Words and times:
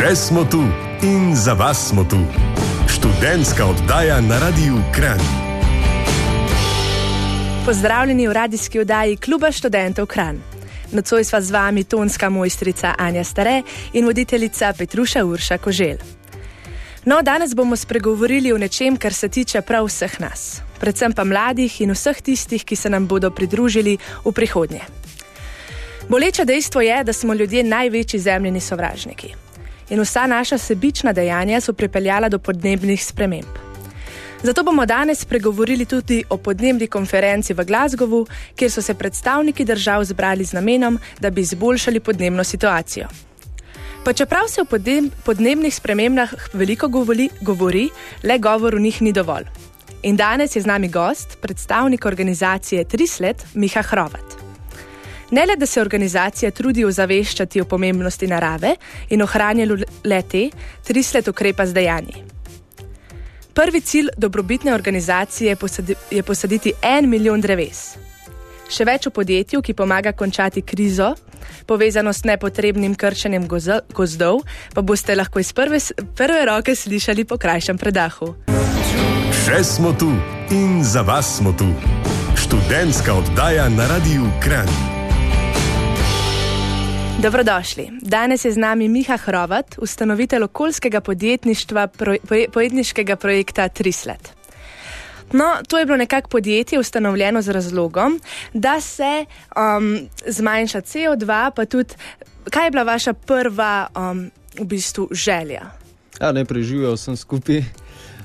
Še 0.00 0.14
smo 0.16 0.46
tu 0.48 0.62
in 1.04 1.36
za 1.36 1.52
vas 1.52 1.76
smo 1.88 2.06
tu. 2.08 2.16
Študentska 2.88 3.66
oddaja 3.68 4.16
na 4.24 4.38
Radiu 4.40 4.78
Kran. 4.96 5.20
Pozdravljeni 7.66 8.24
v 8.28 8.32
radijski 8.32 8.80
oddaji 8.80 9.18
Kluba 9.20 9.50
študentov 9.52 10.08
Kran. 10.08 10.40
Nocoj 10.96 11.24
sva 11.24 11.42
z 11.44 11.52
vami 11.52 11.84
tonska 11.84 12.30
mojstrica 12.32 12.94
Anja 12.98 13.24
Stare 13.24 13.60
in 13.92 14.08
voditeljica 14.08 14.72
Petruša 14.72 15.24
Urša 15.24 15.58
Kožel. 15.58 16.00
No, 17.04 17.20
danes 17.20 17.52
bomo 17.52 17.76
spregovorili 17.76 18.54
o 18.56 18.58
nečem, 18.58 18.96
kar 18.96 19.12
se 19.12 19.28
tiče 19.28 19.60
prav 19.60 19.84
vseh 19.84 20.16
nas, 20.20 20.62
predvsem 20.80 21.12
pa 21.12 21.28
mladih 21.28 21.80
in 21.84 21.92
vseh 21.92 22.22
tistih, 22.24 22.64
ki 22.64 22.76
se 22.76 22.88
nam 22.88 23.04
bodo 23.04 23.30
pridružili 23.30 23.98
v 24.24 24.32
prihodnje. 24.32 24.80
Boleče 26.08 26.48
dejstvo 26.48 26.80
je, 26.80 27.04
da 27.04 27.12
smo 27.12 27.36
ljudje 27.36 27.68
največji 27.68 28.20
zemljeni 28.20 28.64
sovražniki 28.64 29.49
in 29.90 30.00
vsa 30.00 30.26
naša 30.26 30.58
sebična 30.58 31.12
dejanja 31.12 31.60
so 31.60 31.72
pripeljala 31.72 32.28
do 32.28 32.38
podnebnih 32.38 33.04
sprememb. 33.04 33.70
Zato 34.42 34.62
bomo 34.62 34.86
danes 34.86 35.20
spregovorili 35.20 35.84
tudi 35.84 36.24
o 36.28 36.36
podnebni 36.36 36.86
konferenci 36.86 37.54
v 37.54 37.64
Glasgowu, 37.64 38.26
kjer 38.56 38.70
so 38.70 38.82
se 38.82 38.94
predstavniki 38.94 39.64
držav 39.64 40.04
zbrali 40.04 40.44
z 40.44 40.52
namenom, 40.52 40.98
da 41.20 41.30
bi 41.30 41.40
izboljšali 41.40 42.00
podnebno 42.00 42.44
situacijo. 42.44 43.08
Pa 44.04 44.12
čeprav 44.12 44.48
se 44.48 44.60
o 44.60 44.66
podnebnih 45.24 45.74
spremembah 45.74 46.30
veliko 46.52 46.88
govori, 46.88 47.28
govori, 47.40 47.88
le 48.22 48.38
govor 48.38 48.74
o 48.74 48.78
njih 48.78 49.02
ni 49.02 49.12
dovolj. 49.12 49.44
In 50.02 50.16
danes 50.16 50.56
je 50.56 50.62
z 50.62 50.66
nami 50.66 50.88
gost, 50.88 51.38
predstavnik 51.40 52.04
organizacije 52.04 52.84
Trislet, 52.84 53.46
Miha 53.54 53.82
Hrovat. 53.82 54.39
Ne 55.30 55.46
le, 55.46 55.56
da 55.56 55.66
se 55.66 55.80
organizacija 55.80 56.50
trudi 56.50 56.84
ozaveščati 56.84 57.60
o 57.60 57.64
pomembnosti 57.64 58.26
narave 58.26 58.74
in 59.10 59.22
ohranjanju 59.22 59.76
lete, 60.04 60.48
Trislet 60.84 61.28
ukrepa 61.28 61.66
z 61.66 61.72
dejanji. 61.72 62.24
Prvi 63.54 63.80
cilj 63.80 64.08
dobrobitne 64.16 64.74
organizacije 64.74 65.48
je, 65.48 65.56
posadi, 65.56 65.94
je 66.10 66.22
posaditi 66.22 66.72
en 66.82 67.08
milijon 67.10 67.40
dreves. 67.40 67.96
Še 68.70 68.86
več 68.86 69.06
o 69.06 69.10
podjetju, 69.10 69.62
ki 69.62 69.74
pomaga 69.74 70.12
končati 70.12 70.62
krizo, 70.62 71.14
povezano 71.66 72.12
s 72.12 72.24
nepotrebnim 72.24 72.94
krčenjem 72.94 73.48
gozdov, 73.48 74.44
pa 74.74 74.82
boste 74.82 75.14
lahko 75.14 75.42
iz 75.42 75.52
prve, 75.52 75.80
prve 76.16 76.44
roke 76.46 76.74
slišali 76.74 77.24
po 77.26 77.38
krajšem 77.38 77.78
predahu. 77.78 78.34
Še 79.42 79.64
smo 79.66 79.92
tu 79.98 80.12
in 80.54 80.80
za 80.86 81.02
vas 81.02 81.36
smo 81.38 81.52
tu. 81.58 81.70
Študentska 82.38 83.14
oddaja 83.14 83.68
na 83.68 83.90
Radiu 83.90 84.30
Kran. 84.42 84.99
Dobrodošli. 87.22 87.90
Danes 88.02 88.44
je 88.44 88.52
z 88.52 88.56
nami 88.56 88.88
Miha 88.88 89.16
Hrovat, 89.16 89.74
ustanovitelj 89.78 90.42
okoljskega 90.42 91.00
podjetništva, 91.00 91.88
podjetniškega 92.52 93.16
projekta 93.16 93.68
Trislet. 93.68 94.32
No, 95.32 95.44
to 95.68 95.78
je 95.78 95.86
bilo 95.86 95.96
nekako 95.96 96.28
podjetje 96.28 96.78
ustanovljeno 96.78 97.42
z 97.42 97.48
razlogom, 97.48 98.20
da 98.54 98.80
se 98.80 99.24
um, 99.56 100.08
zmanjša 100.26 100.80
CO2, 100.80 101.50
pa 101.56 101.64
tudi, 101.64 101.94
kaj 102.50 102.66
je 102.66 102.70
bila 102.70 102.82
vaša 102.82 103.12
prva 103.12 103.86
um, 103.96 104.30
v 104.60 104.64
bistvu 104.64 105.08
želja? 105.12 105.62
Ja, 106.20 106.32
ne 106.32 106.44
preživel 106.44 106.96
sem 106.96 107.16
skupaj. 107.16 107.62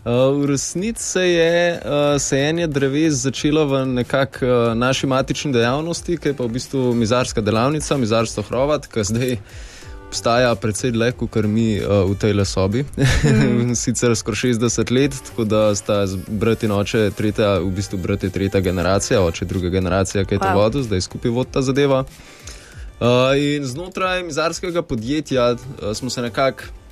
Uh, 0.06 0.42
v 0.42 0.46
resnici 0.46 1.04
se 1.04 1.28
je 1.28 1.82
uh, 1.82 2.22
sajenje 2.22 2.68
dreves 2.68 3.14
začelo 3.14 3.66
v 3.66 3.86
nekakšni 3.86 4.48
uh, 4.48 4.78
naši 4.78 5.08
matični 5.08 5.50
dejavnosti, 5.54 6.18
ki 6.18 6.30
je 6.30 6.34
pa 6.38 6.46
v 6.46 6.54
bistvu 6.54 6.94
mizarska 6.94 7.42
delavnica, 7.42 7.98
mizarstvo 7.98 8.44
Hrovat, 8.46 8.86
ki 8.86 9.02
zdaj 9.02 9.34
obstaja 10.06 10.54
precej 10.56 10.94
dlje 10.94 11.12
kot 11.18 11.50
mi 11.50 11.82
uh, 11.82 12.06
v 12.06 12.14
tej 12.22 12.38
lesobi. 12.38 12.86
Mm. 12.86 13.74
Sicer 13.82 14.14
skoraj 14.14 14.54
60 14.54 14.94
let, 14.94 15.18
tako 15.26 15.44
da 15.44 15.74
sta 15.76 16.06
brat 16.30 16.64
in 16.64 16.78
oče 16.78 17.10
tretja, 17.18 17.58
v 17.66 17.74
bistvu 17.74 17.98
brat 17.98 18.24
je 18.24 18.30
tretja 18.30 18.62
generacija, 18.62 19.26
oče 19.26 19.50
druga 19.50 19.74
generacija, 19.74 20.22
ki 20.26 20.38
je 20.38 20.40
to 20.40 20.54
wow. 20.54 20.62
vodil, 20.62 20.86
zdaj 20.86 21.02
skupaj 21.02 21.34
vod 21.34 21.50
ta 21.50 21.66
zadeva. 21.66 22.06
Uh, 23.02 23.34
in 23.42 23.66
znotraj 23.66 24.22
mizarskega 24.24 24.86
podjetja 24.86 25.56
uh, 25.58 25.94
smo 25.98 26.14
se 26.14 26.22
nekako 26.22 26.85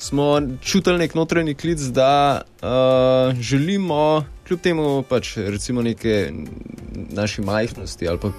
smo 0.00 0.42
čutili 0.62 0.98
nek 0.98 1.14
notranji 1.14 1.54
klic, 1.54 1.80
da 1.80 2.42
uh, 2.62 3.40
želimo, 3.40 4.24
kljub 4.48 4.60
temu, 4.60 5.02
pač 5.02 5.36
recimo 5.36 5.82
neke 5.82 6.32
naše 7.10 7.42
majhnosti 7.42 8.08
ali 8.08 8.18
pa 8.18 8.32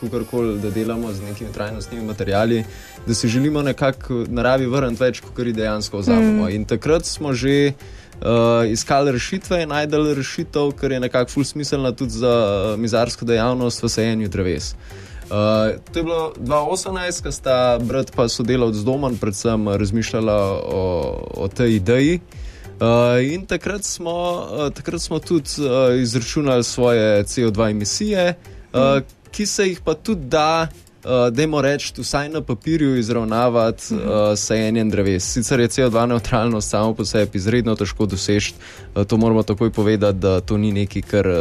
kakorkoli, 0.00 0.58
da 0.58 0.70
delamo 0.70 1.12
z 1.12 1.22
nekimi 1.22 1.52
trajnostnimi 1.52 2.04
materiali, 2.04 2.64
da 3.06 3.14
se 3.14 3.28
želimo 3.28 3.62
nekako 3.62 4.24
naravi 4.28 4.66
vrniti 4.66 5.02
več, 5.02 5.20
kot 5.20 5.46
jih 5.46 5.54
dejansko 5.54 5.98
vzamemo. 5.98 6.44
Mm. 6.44 6.50
In 6.50 6.64
takrat 6.64 7.06
smo 7.06 7.34
že. 7.34 7.72
Uh, 8.22 8.70
iskali 8.70 9.12
rešitve 9.12 9.62
in 9.62 9.68
najdel 9.68 10.12
rešitev, 10.14 10.68
ker 10.78 10.92
je 10.92 11.00
nekako 11.00 11.30
ful 11.30 11.44
smiselna 11.44 11.90
tudi 11.92 12.12
za 12.22 12.30
uh, 12.30 12.80
mizarsko 12.80 13.24
dejavnost 13.26 13.82
v 13.82 13.88
sajenju 13.88 14.28
dreves. 14.28 14.68
Uh, 14.72 15.11
Uh, 15.22 15.78
to 15.92 15.98
je 15.98 16.02
bilo 16.02 16.32
2018, 16.36 17.22
ko 17.22 17.32
sta 17.32 17.78
brat 17.78 18.12
pa 18.16 18.28
sodelavc 18.28 18.74
z 18.74 18.84
domom, 18.84 19.16
predvsem 19.16 19.68
razmišljala 19.68 20.38
o, 20.52 20.82
o 21.34 21.48
tej 21.48 21.76
ideji. 21.76 22.20
Uh, 22.82 23.22
in 23.22 23.46
takrat 23.46 23.84
smo, 23.84 24.12
uh, 24.12 24.72
takrat 24.74 25.00
smo 25.00 25.18
tudi 25.18 25.50
uh, 25.58 25.94
izračunali 26.00 26.64
svoje 26.64 27.24
CO2 27.24 27.70
emisije, 27.70 28.34
uh, 28.72 28.80
mm. 28.80 29.04
ki 29.30 29.46
se 29.46 29.68
jih 29.68 29.80
pa 29.84 29.94
tudi 29.94 30.26
da 30.26 30.68
uh, 31.04 31.34
da 31.34 31.42
jim 31.42 31.54
reči, 31.60 31.92
vsaj 31.96 32.28
na 32.28 32.40
papirju 32.40 32.96
izravnavati 32.98 33.94
uh, 33.94 34.00
sajenje 34.36 34.84
dreves. 34.84 35.32
Sicer 35.32 35.60
je 35.60 35.68
CO2 35.68 36.06
neutralnost 36.06 36.70
samo 36.70 36.94
po 36.94 37.04
sebi 37.04 37.38
izredno 37.38 37.74
težko 37.76 38.06
doseči, 38.06 38.54
uh, 38.94 39.04
to 39.04 39.16
moramo 39.16 39.42
takoj 39.42 39.70
povedati, 39.70 40.18
da 40.18 40.40
to 40.40 40.58
ni 40.58 40.72
nekaj, 40.72 41.02
kar 41.02 41.26
uh, 41.26 41.34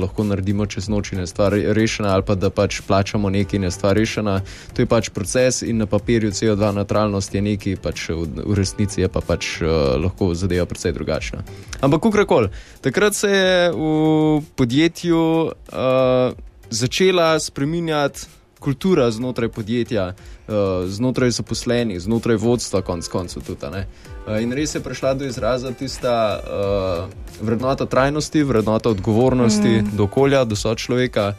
lahko 0.00 0.24
naredimo 0.24 0.66
čez 0.66 0.88
noč 0.88 1.12
in 1.12 1.18
je 1.18 1.26
stvar 1.26 1.52
rešena, 1.52 2.14
ali 2.14 2.22
pa 2.22 2.34
da 2.34 2.50
pač 2.50 2.80
plačamo 2.86 3.30
nekaj 3.30 3.56
in 3.56 3.64
je 3.64 3.70
stvar 3.70 3.96
rešena. 3.96 4.40
To 4.74 4.82
je 4.82 4.86
pač 4.86 5.10
proces 5.10 5.62
in 5.62 5.76
na 5.78 5.86
papirju 5.86 6.30
CO2 6.30 6.74
neutralnost 6.74 7.34
je 7.34 7.42
nekaj, 7.42 7.76
pač 7.82 8.08
v, 8.08 8.26
v 8.44 8.54
resnici 8.54 9.00
je 9.00 9.08
pa 9.08 9.20
pač 9.20 9.60
uh, 9.62 9.96
lahko 10.00 10.34
zadeva 10.34 10.66
precej 10.66 10.92
drugačna. 10.92 11.44
Ampak 11.80 12.02
kakorkoli, 12.02 12.48
takrat 12.80 13.14
se 13.14 13.30
je 13.30 13.70
v 13.72 14.42
podjetju 14.56 15.20
uh, 15.44 16.32
začela 16.70 17.40
spreminjati 17.40 18.37
kultura 18.58 19.10
znotraj 19.10 19.48
podjetja, 19.48 20.14
uh, 20.48 20.54
znotraj 20.86 21.30
zaposlenih, 21.30 22.00
znotraj 22.00 22.36
vodstva, 22.36 22.82
konc 22.82 23.08
koncev 23.08 23.42
tudi. 23.46 23.66
Uh, 23.66 24.42
in 24.42 24.52
res 24.52 24.74
je 24.74 24.80
prišla 24.80 25.14
do 25.14 25.24
izraza 25.24 25.72
tista 25.72 26.40
uh, 26.40 27.08
vrednota 27.40 27.86
trajnosti, 27.86 28.42
vrednota 28.42 28.90
odgovornosti 28.90 29.68
mm. 29.82 29.96
do 29.96 30.04
okolja, 30.04 30.44
do 30.44 30.56
sočloveka. 30.56 31.34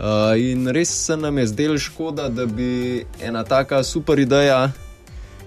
Uh, 0.00 0.06
in 0.40 0.68
res 0.68 0.88
se 1.06 1.16
nam 1.16 1.38
je 1.38 1.46
zdelo 1.46 1.78
škoda, 1.78 2.28
da 2.28 2.46
bi 2.46 3.04
ena 3.20 3.44
taka 3.44 3.82
super 3.84 4.18
ideja, 4.18 4.70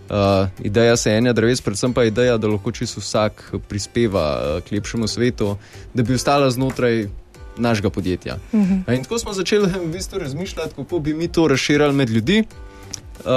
uh, 0.10 0.48
ideja 0.60 0.98
sajenja 0.98 1.34
dreves, 1.34 1.62
predvsem 1.62 1.94
pa 1.94 2.04
ideja, 2.04 2.38
da 2.38 2.48
lahko 2.48 2.72
čisto 2.72 3.02
vsak 3.02 3.54
prispeva 3.70 4.28
uh, 4.38 4.64
k 4.64 4.72
lepšemu 4.72 5.08
svetu, 5.08 5.58
da 5.94 6.04
bi 6.04 6.14
ostala 6.14 6.50
znotraj 6.52 7.08
našega 7.58 7.90
podjetja. 7.90 8.38
Uh 8.52 8.60
mhm. 8.60 8.74
-huh. 8.74 8.96
In 8.96 9.04
tako 9.04 9.20
smo 9.20 9.34
začeli 9.34 9.68
v 9.86 9.92
bistvu 9.92 10.20
razmišljati, 10.20 10.76
kako 10.76 11.00
bi 11.00 11.14
mi 11.14 11.28
to 11.28 11.48
razširili 11.48 11.94
med 11.94 12.10
ljudi. 12.10 12.44
Uh, 13.20 13.30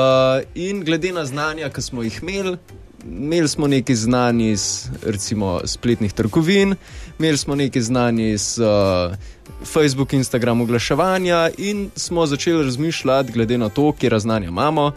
in 0.54 0.84
glede 0.84 1.12
na 1.12 1.24
znanja, 1.24 1.68
ki 1.68 1.82
smo 1.82 2.02
jih 2.02 2.18
imeli, 2.22 2.56
imeli 3.04 3.48
smo 3.48 3.66
nekaj 3.66 3.94
znanj 3.94 4.42
iz 4.42 4.88
recimo, 5.02 5.60
spletnih 5.64 6.12
trgovin, 6.12 6.74
imeli 7.18 7.36
smo 7.36 7.54
nekaj 7.54 7.82
znanj 7.82 8.20
iz 8.20 8.58
uh, 8.58 9.16
Facebook, 9.64 10.12
Instagram, 10.12 10.60
oglaševanja 10.60 11.50
in 11.58 11.90
smo 11.96 12.26
začeli 12.26 12.64
razmišljati, 12.64 13.32
glede 13.32 13.58
na 13.58 13.68
to, 13.68 13.92
kje 13.92 14.18
znanja 14.18 14.48
imamo, 14.48 14.92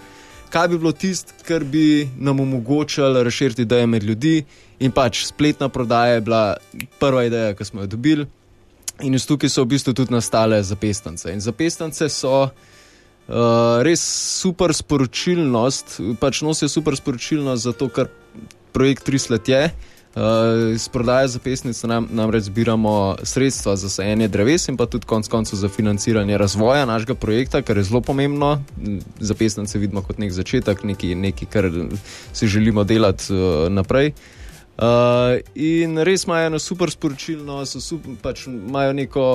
kaj 0.49 0.67
bi 0.67 0.77
bilo 0.77 0.91
tisto, 0.91 1.33
kar 1.47 1.63
bi 1.63 2.09
nam 2.17 2.39
omogočalo 2.39 3.23
razširiti 3.23 3.61
ideje 3.61 3.87
med 3.87 4.03
ljudi. 4.03 4.43
In 4.79 4.91
pač 4.91 5.25
spletna 5.25 5.69
prodaja 5.69 6.13
je 6.13 6.21
bila 6.21 6.57
prva 6.99 7.23
ideja, 7.25 7.53
ki 7.53 7.65
smo 7.65 7.81
jo 7.81 7.87
dobili. 7.87 8.25
In 8.99 9.15
iz 9.15 9.25
tukaj 9.25 9.49
so 9.49 9.63
v 9.63 9.75
bistvu 9.75 9.93
tudi 9.95 10.13
nastale 10.13 10.59
zapestance. 10.63 11.31
In 11.31 11.39
zapestance 11.39 12.09
so 12.11 12.33
uh, 12.43 12.51
res 13.85 14.01
super 14.41 14.73
sporočilnost, 14.75 15.99
pač 16.19 16.41
nosijo 16.43 16.69
super 16.69 16.97
sporočilnost 16.99 17.63
za 17.63 17.73
to, 17.73 17.87
kar 17.87 18.11
projekt 18.75 19.07
Trislet 19.07 19.47
je. 19.47 19.63
Uh, 20.09 20.73
iz 20.73 20.89
prodaje 20.89 21.27
zapestnic 21.31 21.77
nam, 21.85 22.07
namreč 22.11 22.49
zbiramo 22.49 23.21
sredstva 23.23 23.75
za 23.77 23.89
sajenje 23.89 24.27
dreves 24.27 24.65
in 24.67 24.77
pa 24.77 24.89
tudi 24.89 25.05
konec 25.05 25.29
koncev 25.29 25.61
za 25.61 25.69
financiranje 25.69 26.37
razvoja 26.37 26.85
našega 26.89 27.15
projekta, 27.15 27.61
kar 27.61 27.77
je 27.77 27.85
zelo 27.87 28.01
pomembno. 28.01 28.57
Zapestnice 29.19 29.79
vidimo 29.79 30.01
kot 30.01 30.17
nek 30.17 30.33
začetek, 30.33 30.83
nekaj, 30.83 31.15
nekaj 31.15 31.47
kar 31.53 31.71
si 32.33 32.47
želimo 32.47 32.83
delati 32.83 33.31
uh, 33.33 33.69
naprej. 33.71 34.11
Uh, 34.11 34.38
Uh, 34.79 35.41
in 35.59 35.99
res 36.07 36.23
imajo 36.23 36.47
eno 36.47 36.59
super 36.59 36.91
sporočilno, 36.91 37.65
so 37.67 37.81
super, 37.83 38.15
pač 38.21 38.47
imajo 38.47 38.93
neko. 38.93 39.29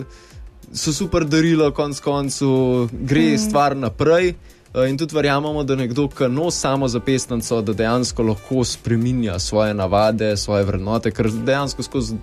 Uh, 0.00 0.26
So 0.70 0.92
super 0.94 1.24
darilo, 1.26 1.72
konc 1.74 1.98
koncu 1.98 2.48
gre 2.92 3.32
mm. 3.32 3.38
stvar 3.42 3.74
naprej, 3.74 4.28
Uh, 4.30 4.59
in 4.74 4.98
tudi 4.98 5.14
verjamemo, 5.14 5.64
da 5.64 5.74
nekdo, 5.74 6.08
ki 6.08 6.28
nosi 6.30 6.60
samo 6.60 6.88
zapestnico, 6.88 7.60
da 7.62 7.72
dejansko 7.72 8.22
lahko 8.22 8.64
spremenja 8.64 9.38
svoje 9.38 9.74
navade, 9.74 10.36
svoje 10.36 10.64
vrednote, 10.64 11.10
ker 11.10 11.30
dejansko 11.30 11.82
skozi 11.82 12.14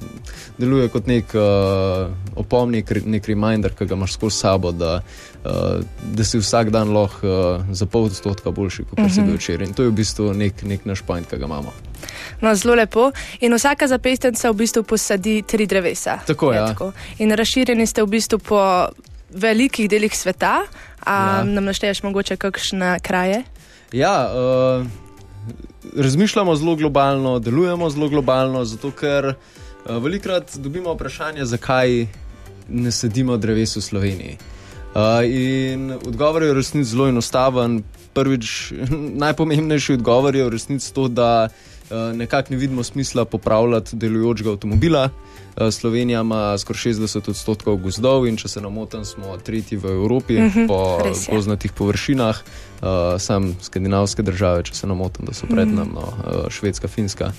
deluje 0.57 0.87
kot 0.89 1.07
nek 1.07 1.35
uh, 1.35 2.07
opomnik, 2.35 2.93
nek 3.05 3.27
reminder, 3.27 3.75
ki 3.75 3.85
ga 3.85 3.95
imaš 3.99 4.15
skozi 4.15 4.37
sabo, 4.37 4.71
da, 4.71 5.01
uh, 5.43 5.83
da 6.13 6.23
si 6.23 6.39
vsak 6.39 6.71
dan 6.71 6.93
lahko 6.95 7.27
uh, 7.27 7.67
za 7.71 7.85
pol 7.85 8.07
odstotka 8.07 8.51
boljši, 8.51 8.83
kot 8.89 8.99
uh 8.99 9.05
-huh. 9.05 9.13
si 9.13 9.21
bil 9.21 9.33
mhm. 9.33 9.37
včeraj. 9.37 9.67
In 9.67 9.73
to 9.73 9.83
je 9.83 9.89
v 9.89 9.93
bistvu 9.99 10.33
nek, 10.33 10.63
nek 10.63 10.85
naš 10.85 11.01
point, 11.01 11.29
ki 11.29 11.37
ga 11.37 11.45
imamo. 11.45 11.73
No, 12.41 12.55
zelo 12.55 12.75
lepo. 12.75 13.11
In 13.39 13.53
vsaka 13.53 13.87
zapestnica 13.87 14.51
v 14.51 14.53
bistvu 14.53 14.83
posadi 14.83 15.41
tri 15.41 15.65
drevesa. 15.65 16.19
Tako 16.27 16.51
je. 16.51 16.57
Ja. 16.57 16.75
In 17.17 17.31
razširjeni 17.31 17.87
ste 17.87 18.03
v 18.03 18.07
bistvu 18.07 18.39
po 18.39 18.87
velikih 19.29 19.89
delih 19.89 20.17
sveta. 20.17 20.61
Ja. 21.07 21.43
Nam 21.43 21.65
našteješ 21.65 22.03
mogoče 22.03 22.35
kakšne 22.35 22.99
kraje? 22.99 23.43
Ja, 23.91 24.27
uh, 24.27 24.87
razmišljamo 25.95 26.55
zelo 26.55 26.75
globalno, 26.75 27.39
delujemo 27.39 27.89
zelo 27.89 28.09
globalno, 28.09 28.65
zato 28.65 28.91
ker 28.91 29.25
uh, 29.25 30.03
velikrat 30.03 30.57
dobimo 30.57 30.93
vprašanje, 30.93 31.45
zakaj 31.45 32.07
ne 32.67 32.91
sedimo 32.91 33.37
dreves 33.37 33.75
v 33.75 33.81
Sloveniji. 33.81 34.37
Uh, 34.95 35.23
in 35.23 35.91
odgovor 35.91 36.43
je 36.43 36.51
v 36.51 36.59
resnici 36.59 36.91
zelo 36.91 37.07
enostaven. 37.07 37.83
Prvič, 38.13 38.73
najpomembnejši 39.23 39.93
odgovor 39.93 40.35
je 40.35 40.43
v 40.43 40.49
resnici 40.49 40.93
to, 40.93 41.07
da 41.07 41.47
uh, 41.47 41.76
nekako 42.13 42.53
ne 42.53 42.57
vidimo 42.57 42.83
smisla 42.83 43.25
popravljati 43.25 43.95
delujočega 43.95 44.51
avtomobila. 44.51 45.09
Eh, 45.57 45.71
Slovenija 45.71 46.21
ima 46.21 46.57
skoraj 46.57 46.79
60 46.79 47.29
odstotkov 47.29 47.77
gozdov 47.77 48.27
in 48.27 48.37
če 48.37 48.47
se 48.47 48.61
ne 48.61 48.69
motim, 48.69 49.05
smo 49.05 49.37
tretji 49.37 49.77
v 49.77 49.85
Evropi 49.85 50.39
mhm, 50.39 50.59
-huh, 50.59 50.67
po 50.67 51.35
gozdnatih 51.35 51.71
površinah, 51.71 52.39
uh, 52.81 52.87
sam 53.19 53.55
skandinavske 53.61 54.21
države, 54.21 54.63
če 54.63 54.73
se 54.73 54.87
ne 54.87 54.93
motim, 54.93 55.25
da 55.25 55.33
so 55.33 55.47
pred 55.49 55.67
nami, 55.67 55.91
no, 55.93 56.13
Švedska, 56.49 56.87
Finska. 56.87 57.31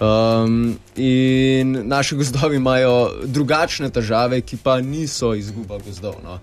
Um, 0.00 0.78
in 0.96 1.88
naši 1.88 2.16
gozdovi 2.16 2.56
imajo 2.56 3.10
drugačne 3.24 3.90
težave, 3.90 4.40
ki 4.40 4.56
pa 4.56 4.80
niso 4.80 5.34
izguba 5.34 5.78
gozdov. 5.78 6.14
No. 6.24 6.32
Uh, 6.32 6.40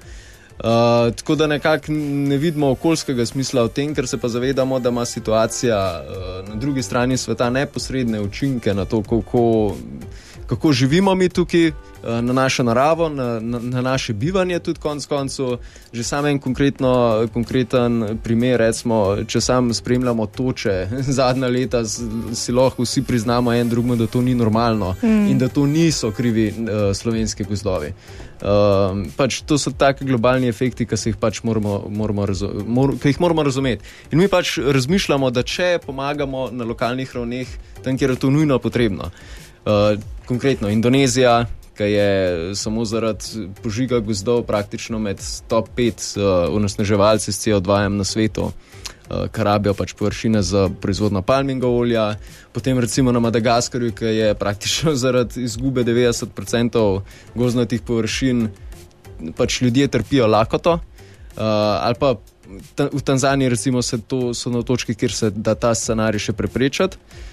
tako 1.15 1.35
da 1.35 1.47
nekako 1.47 1.85
ne 1.91 2.37
vidimo 2.37 2.71
okoljskega 2.71 3.25
smisla 3.25 3.63
v 3.63 3.69
tem, 3.69 3.95
ker 3.95 4.07
se 4.07 4.17
pa 4.17 4.27
zavedamo, 4.27 4.79
da 4.79 4.89
ima 4.89 5.05
situacija 5.05 6.03
uh, 6.03 6.49
na 6.49 6.55
drugi 6.55 6.83
strani 6.83 7.17
sveta 7.17 7.49
neposredne 7.49 8.21
učinke 8.21 8.73
na 8.73 8.85
to, 8.85 9.03
kako 9.03 9.75
kako 10.49 10.71
živimo 10.71 11.15
mi 11.15 11.29
tukaj, 11.29 11.67
eh, 11.67 11.73
na 12.03 12.33
našo 12.33 12.63
naravo, 12.63 13.09
na, 13.09 13.39
na, 13.39 13.59
na 13.59 13.81
naše 13.81 14.13
bivanje, 14.13 14.59
tudi 14.59 14.79
konec 14.79 15.05
koncev. 15.05 15.57
Že 15.93 16.03
sam 16.03 16.25
en 16.25 16.39
konkreten 17.33 18.17
primer, 18.23 18.57
recimo, 18.59 19.17
če 19.27 19.41
sam 19.41 19.73
spremljamo 19.73 20.25
toče 20.25 20.87
zadnja 21.19 21.47
leta, 21.47 21.83
si 22.33 22.51
lahko 22.51 22.83
vsi 22.83 23.03
priznamo 23.03 23.53
en 23.53 23.69
drugemu, 23.69 23.95
da 23.95 24.07
to 24.07 24.21
ni 24.21 24.35
normalno 24.35 24.95
mm. 25.03 25.27
in 25.27 25.37
da 25.37 25.47
to 25.47 25.65
niso 25.65 26.11
krivi 26.11 26.49
uh, 26.49 26.95
slovenski 26.95 27.43
gozdovi. 27.43 27.93
Uh, 28.41 29.05
pač 29.17 29.41
to 29.41 29.57
so 29.57 29.71
taki 29.71 30.05
globalni 30.05 30.47
efekti, 30.47 30.85
ki 30.85 30.95
jih 31.05 31.17
pač 31.19 31.43
moramo, 31.43 31.83
moramo, 31.89 32.25
mor, 32.65 32.95
jih 33.03 33.21
moramo 33.21 33.43
razumeti. 33.43 33.85
In 34.11 34.19
mi 34.19 34.27
pač 34.27 34.57
razmišljamo, 34.57 35.29
da 35.29 35.43
če 35.43 35.79
pomagamo 35.85 36.49
na 36.51 36.65
lokalnih 36.65 37.11
ravneh, 37.15 37.57
tam, 37.83 37.97
kjer 37.97 38.15
je 38.15 38.23
to 38.23 38.29
nujno 38.29 38.59
potrebno. 38.59 39.11
Uh, 39.65 39.99
konkretno 40.29 40.69
Indonezija, 40.69 41.45
ki 41.77 41.83
je 41.83 42.55
samo 42.55 42.85
zaradi 42.85 43.47
požiga 43.63 43.99
gozdov 43.99 44.43
praktično 44.45 44.99
med 44.99 45.21
top 45.47 45.69
5 45.77 46.19
uh, 46.19 46.55
onesnaževalci 46.55 47.31
s 47.31 47.47
CO2 47.47 47.87
na 47.87 48.03
svetu, 48.03 48.43
uh, 48.43 49.25
kar 49.31 49.47
rabijo 49.49 49.73
pač 49.73 49.95
površine 49.97 50.41
za 50.45 50.67
proizvodno 50.81 51.21
palminga 51.21 51.67
olja. 51.67 52.03
Potem 52.53 52.79
recimo 52.79 53.11
na 53.11 53.19
Madagaskarju, 53.19 53.93
ki 53.95 54.05
je 54.05 54.33
praktično 54.35 54.93
zaradi 55.03 55.43
izgube 55.43 55.83
90% 55.83 57.01
gozdnatih 57.35 57.81
površin, 57.81 58.49
pač 59.37 59.61
ljudje 59.61 59.87
trpijo 59.87 60.27
lakoto. 60.27 60.73
Uh, 60.73 61.41
ali 61.79 61.95
pa 61.99 62.13
v 62.91 63.01
Tanzaniji, 63.01 63.49
recimo, 63.49 63.81
to, 64.07 64.33
so 64.33 64.49
na 64.49 64.61
točki, 64.61 64.93
kjer 64.95 65.11
se 65.11 65.29
da 65.29 65.55
ta 65.55 65.73
scenarij 65.75 66.29
še 66.29 66.37
preprečati. 66.37 66.97
Uh, 66.97 67.25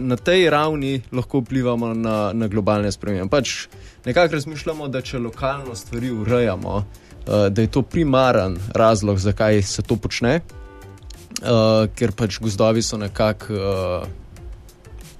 na 0.00 0.16
tej 0.16 0.50
ravni 0.50 1.02
lahko 1.12 1.40
vplivamo 1.40 1.94
na, 1.94 2.32
na 2.32 2.48
globalne 2.48 2.92
spremembe. 2.92 3.30
Pač 3.30 3.66
nekako 4.06 4.34
razmišljamo, 4.34 4.88
da 4.88 5.02
če 5.02 5.18
lokalno 5.18 5.74
stvari 5.74 6.10
urejamo, 6.10 6.76
uh, 6.76 7.48
da 7.50 7.62
je 7.62 7.70
to 7.70 7.82
primaren 7.82 8.56
razlog, 8.74 9.18
zakaj 9.18 9.62
se 9.62 9.82
to 9.82 9.96
počne, 9.96 10.40
uh, 10.40 11.88
ker 11.94 12.12
pač 12.16 12.40
gozdovi 12.40 12.82
so 12.82 12.98
nekako 12.98 13.54
uh, 13.54 14.08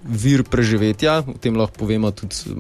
vir 0.07 0.45
preživetja. 0.47 1.21
O 1.27 1.39
tem 1.41 1.57
lahko 1.59 1.85
povemo 1.85 2.11
tudi 2.15 2.57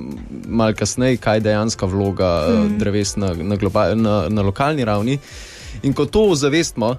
malo 0.48 0.74
kasneje, 0.74 1.20
kaj 1.22 1.40
je 1.40 1.46
dejansko 1.48 1.86
vloga 1.86 2.30
mm. 2.48 2.78
dreves 2.78 3.16
na, 3.16 3.34
na, 3.34 3.58
na, 3.94 4.16
na 4.28 4.42
lokalni 4.42 4.84
ravni. 4.84 5.18
In 5.82 5.94
ko 5.94 6.06
to 6.06 6.26
ozavestimo, 6.32 6.96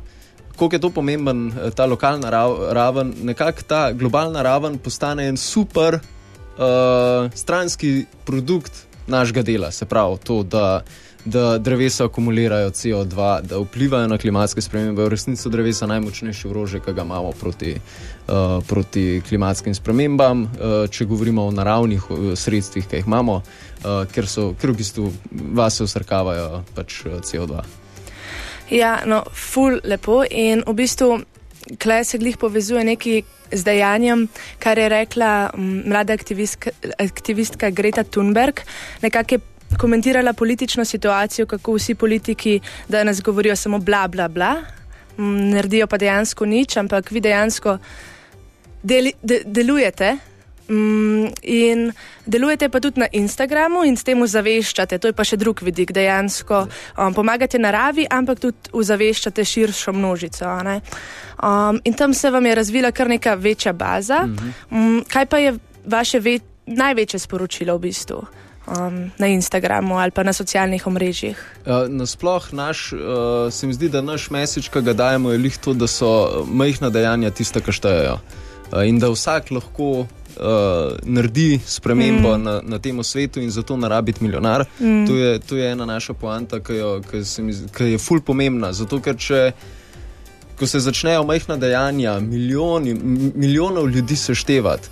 kako 0.58 0.76
je 0.76 0.80
to 0.80 0.90
pomemben, 0.90 1.48
eh, 1.48 1.72
ta 1.72 1.86
lokalna 1.86 2.30
raven, 2.74 3.14
nekako 3.24 3.62
ta 3.68 3.92
globalna 3.92 4.42
raven 4.42 4.78
postane 4.78 5.28
en 5.28 5.38
super 5.38 6.00
uh, 6.58 7.32
stranski 7.34 8.06
produkt 8.26 8.72
našega 9.08 9.42
dela. 9.42 9.72
Se 9.72 9.86
pravi, 9.86 10.18
to, 10.24 10.44
da, 10.44 10.82
da 11.26 11.58
drevesa 11.58 12.06
akumulirajo 12.06 12.70
CO2, 12.70 13.42
da 13.42 13.60
vplivajo 13.60 14.08
na 14.08 14.18
klimatske 14.18 14.62
spremembe. 14.62 15.04
V 15.04 15.10
resnici 15.10 15.42
so 15.42 15.50
drevesa 15.50 15.88
najmočnejši 15.88 16.48
orožje, 16.48 16.80
ki 16.80 16.94
ga 16.94 17.02
imamo 17.02 17.32
proti, 17.32 17.76
uh, 18.28 18.64
proti 18.68 19.22
klimatskim 19.30 19.76
spremembam, 19.76 20.44
uh, 20.44 20.90
če 20.90 21.06
govorimo 21.06 21.46
o 21.46 21.52
naravnih 21.52 22.04
sredstvih, 22.36 22.88
ki 22.88 23.02
jih 23.02 23.08
imamo, 23.08 23.42
uh, 23.42 24.06
ker, 24.12 24.28
so, 24.28 24.54
ker 24.60 24.74
v 24.74 24.82
bistvu 24.82 25.12
vase 25.54 25.84
usrkavajo 25.84 26.64
pač, 26.76 27.04
uh, 27.06 27.22
CO2. 27.22 27.87
Ja, 28.70 29.02
no, 29.06 29.24
ful 29.32 29.80
lepo 29.84 30.24
in 30.30 30.64
v 30.68 30.74
bistvu 30.76 31.22
klej 31.80 32.06
se 32.06 32.18
glih 32.18 32.38
povezuje 32.38 32.84
neki 32.84 33.24
z 33.52 33.64
dejanjem, 33.64 34.28
kar 34.60 34.80
je 34.80 34.90
rekla 34.90 35.52
mlada 35.56 36.14
aktivistka, 36.14 36.72
aktivistka 37.00 37.70
Greta 37.70 38.04
Thunberg. 38.04 38.60
Nekako 39.02 39.36
je 39.36 39.40
komentirala 39.80 40.34
politično 40.34 40.86
situacijo, 40.86 41.46
kako 41.46 41.74
vsi 41.74 41.96
politiki 41.96 42.60
danes 42.88 43.22
govorijo 43.22 43.56
samo 43.56 43.80
bla, 43.80 44.08
bla, 44.08 44.28
bla, 44.28 44.56
naredijo 45.18 45.88
pa 45.88 45.98
dejansko 45.98 46.46
nič, 46.46 46.78
ampak 46.78 47.12
vi 47.12 47.20
dejansko 47.20 47.78
deli, 48.84 49.14
de, 49.24 49.42
delujete. 49.46 50.18
Mm, 50.70 51.32
in 51.42 51.92
delujete 52.26 52.70
pa 52.70 52.80
tudi 52.80 53.00
na 53.00 53.08
Instagramu 53.12 53.86
in 53.88 53.96
s 53.96 54.04
tem 54.04 54.20
ozaveščate, 54.22 55.00
to 55.00 55.08
je 55.08 55.16
pa 55.16 55.24
še 55.24 55.40
drug 55.40 55.62
vidik, 55.64 55.94
dejansko 55.96 56.66
um, 56.68 57.14
pomagate 57.16 57.60
naravi, 57.60 58.04
ampak 58.12 58.42
tudi 58.44 58.74
ozaveščate 58.76 59.46
širšo 59.48 59.94
množico. 59.96 60.50
Um, 61.40 61.80
in 61.88 61.96
tam 61.96 62.14
se 62.14 62.32
vam 62.32 62.46
je 62.46 62.56
razvila 62.56 62.92
kar 62.92 63.08
neka 63.08 63.38
večja 63.40 63.74
baza. 63.74 64.26
Mhm. 64.28 64.52
Um, 64.72 65.00
kaj 65.08 65.26
pa 65.26 65.40
je 65.40 65.56
vaše 65.86 66.20
ve 66.20 66.40
največje 66.68 67.20
sporočilo 67.20 67.78
v 67.78 67.88
bistvu? 67.88 68.20
Um, 68.68 69.12
na 69.16 69.32
Instagramu 69.32 69.96
ali 69.96 70.12
pa 70.12 70.28
na 70.28 70.34
socialnih 70.36 70.84
omrežjih. 70.88 71.40
Uh, 71.64 71.88
Nasplošno, 71.88 72.58
naš, 72.60 72.92
uh, 72.92 73.48
se 73.48 73.68
mi 73.68 73.74
zdi, 73.74 73.88
da 73.90 74.02
naš 74.04 74.28
mesič, 74.30 74.68
ki 74.68 74.82
ga 74.84 74.94
dajemo, 74.94 75.32
je 75.32 75.40
lihto, 75.40 75.72
da 75.74 75.88
so 75.88 76.44
majhna 76.44 76.92
dejanja 76.92 77.32
tiste, 77.32 77.64
ki 77.64 77.72
štejejo. 77.72 78.20
Uh, 78.20 78.84
in 78.84 79.00
da 79.00 79.08
vsak 79.08 79.56
lahko 79.56 80.04
uh, 80.40 80.98
naredi 81.04 81.60
spremembo 81.66 82.38
mm. 82.38 82.44
na, 82.44 82.62
na 82.64 82.80
tem 82.80 83.04
svetu 83.04 83.42
in 83.42 83.50
zato 83.52 83.78
narabiti 83.78 84.24
milijonar. 84.24 84.66
Mm. 84.80 85.08
To, 85.08 85.16
je, 85.16 85.40
to 85.40 85.58
je 85.58 85.72
ena 85.72 85.86
naša 85.86 86.14
poanta, 86.14 86.60
ki, 86.60 86.74
jo, 86.74 87.02
ki, 87.12 87.24
mi, 87.42 87.54
ki 87.78 87.84
je 87.84 87.98
ful 87.98 88.22
pomembna. 88.22 88.74
Zato, 88.74 89.02
ker 89.02 89.18
če 89.18 89.52
se 90.66 90.80
začnejo 90.80 91.24
majhna 91.24 91.58
dejanja, 91.58 92.20
milijoni, 92.20 92.94
milijonov 93.36 93.90
ljudi 93.90 94.16
seštevati. 94.16 94.90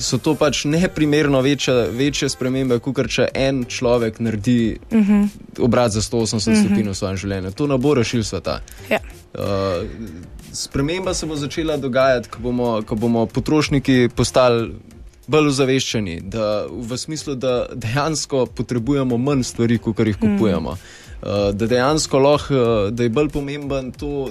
So 0.00 0.18
to 0.18 0.34
pač 0.34 0.64
neprimerno 0.64 1.40
večje, 1.40 1.74
večje 1.92 2.28
spremembe, 2.32 2.78
kot 2.80 3.02
če 3.12 3.28
en 3.34 3.64
človek 3.68 4.20
naredi 4.20 4.78
uh 4.90 4.98
mhm. 4.98 5.12
-huh. 5.12 5.28
obrat 5.64 5.92
za 5.92 6.00
180 6.00 6.34
uh 6.34 6.56
-huh. 6.56 6.64
stopinj 6.64 6.88
v 6.88 6.94
svojem 6.94 7.16
življenju. 7.16 7.50
To 7.50 7.66
ne 7.66 7.78
bo 7.78 7.94
rešil 7.94 8.24
sveta. 8.24 8.60
Ja. 8.90 8.98
Uh, 9.34 9.86
sprememba 10.52 11.14
se 11.14 11.26
bo 11.26 11.36
začela 11.36 11.76
dogajati, 11.76 12.28
ko 12.28 12.38
bomo, 12.42 12.82
ko 12.82 12.94
bomo 12.94 13.26
potrošniki 13.26 14.08
postali 14.16 14.72
bolj 15.30 15.52
ozaveščeni, 15.52 16.16
v 16.70 16.98
smislu, 16.98 17.36
da 17.38 17.68
dejansko 17.74 18.46
potrebujemo 18.58 19.18
manj 19.18 19.44
stvari, 19.52 19.78
kot 19.78 20.02
jih 20.02 20.18
kupujemo. 20.18 20.74
Mm. 20.74 21.09
Uh, 21.20 21.52
da 21.52 21.66
dejansko 21.66 22.18
lahko, 22.18 22.54
uh, 22.54 22.90
da 22.90 23.02
je 23.02 23.08
bolj 23.12 23.28
pomemben 23.28 23.90
to, 23.92 24.30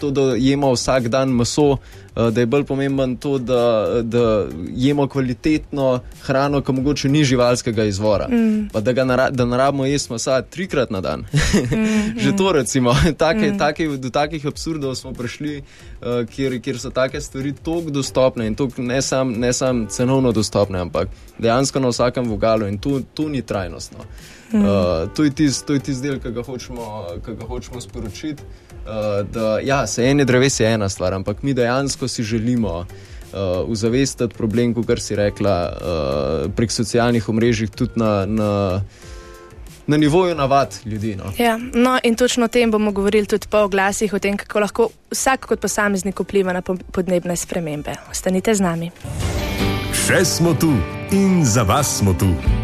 to, 0.00 0.10
da 0.10 0.34
jemo 0.36 0.72
vsak 0.74 1.08
dan 1.08 1.30
meso, 1.32 1.70
uh, 1.70 2.28
da 2.30 2.40
je 2.40 2.46
bolj 2.46 2.64
pomemben 2.68 3.16
to, 3.16 3.38
da, 3.38 3.88
da 4.02 4.46
jemo 4.76 5.06
kvalitetno 5.08 6.00
hrano, 6.22 6.60
ki 6.60 6.72
mogoče 6.72 7.08
ni 7.08 7.24
živalskega 7.24 7.84
izvora. 7.84 8.28
Mm. 8.28 8.68
Pa 8.72 8.80
da, 8.80 9.04
nara, 9.04 9.30
da 9.30 9.44
narabimo 9.44 9.86
jesti 9.86 10.12
mesa 10.12 10.42
trikrat 10.42 10.90
na 10.90 11.00
dan. 11.00 11.20
mm, 11.20 12.18
Že 12.22 12.36
to, 12.36 12.52
recimo, 12.52 12.92
take, 13.24 13.52
mm. 13.52 13.58
take, 13.58 13.88
do 13.96 14.10
takih 14.10 14.46
absurdov 14.46 14.94
smo 15.00 15.12
prišli, 15.12 15.62
uh, 15.62 16.26
kjer, 16.28 16.60
kjer 16.60 16.78
so 16.78 16.90
take 16.90 17.20
stvari 17.20 17.54
tako 17.56 17.90
dostopne 17.90 18.46
in 18.46 18.54
tok 18.54 18.78
ne 18.78 19.02
samo 19.02 19.52
sam 19.52 19.86
cenovno 19.86 20.32
dostopne, 20.32 20.78
ampak 20.78 21.08
dejansko 21.38 21.80
na 21.80 21.88
vsakem 21.88 22.28
vogalu 22.28 22.68
in 22.68 22.78
to, 22.78 23.00
to 23.14 23.28
ni 23.28 23.42
trajnostno. 23.42 24.04
Uh, 24.52 25.08
to 25.14 25.24
je 25.24 25.30
tisti 25.30 25.78
tis 25.78 26.00
del, 26.00 26.20
ki 26.20 26.32
ga 26.32 26.42
hočemo, 26.42 27.06
hočemo 27.48 27.80
sporočiti. 27.80 28.42
Uh, 28.88 29.26
da 29.28 29.58
ja, 29.60 29.86
se 29.86 30.04
ene 30.08 30.24
dreves 30.24 30.60
je 30.60 30.66
ena 30.66 30.88
stvar, 30.88 31.14
ampak 31.14 31.42
mi 31.42 31.54
dejansko 31.54 32.08
si 32.08 32.22
želimo 32.22 32.78
uh, 32.78 32.88
uzavestiti 33.66 34.34
problem, 34.34 34.74
kot 34.74 35.00
si 35.00 35.16
rekla, 35.16 35.72
uh, 35.72 36.52
prek 36.56 36.72
socialnih 36.72 37.28
omrežij, 37.28 37.68
tudi 37.68 37.92
na, 37.96 38.26
na, 38.26 38.80
na 39.86 39.96
nivoju 39.96 40.34
navad 40.34 40.74
ljudi. 40.84 41.16
No. 41.16 41.32
Ja, 41.38 41.58
no, 41.74 41.98
in 42.02 42.16
točno 42.16 42.44
o 42.44 42.48
tem 42.48 42.70
bomo 42.70 42.92
govorili 42.92 43.26
tudi 43.26 43.46
po 43.50 43.58
oglasih, 43.58 44.12
o 44.12 44.18
tem, 44.18 44.36
kako 44.36 44.60
lahko 44.60 44.88
vsak 45.10 45.46
kot 45.46 45.60
posameznik 45.60 46.20
vpliva 46.20 46.52
na 46.52 46.62
podnebne 46.92 47.36
spremembe. 47.36 47.96
Ostanite 48.10 48.54
z 48.54 48.60
nami. 48.60 48.90
Še 49.92 50.24
smo 50.24 50.54
tu 50.54 50.72
in 51.12 51.44
za 51.44 51.62
vas 51.62 51.98
smo 51.98 52.14
tu 52.16 52.57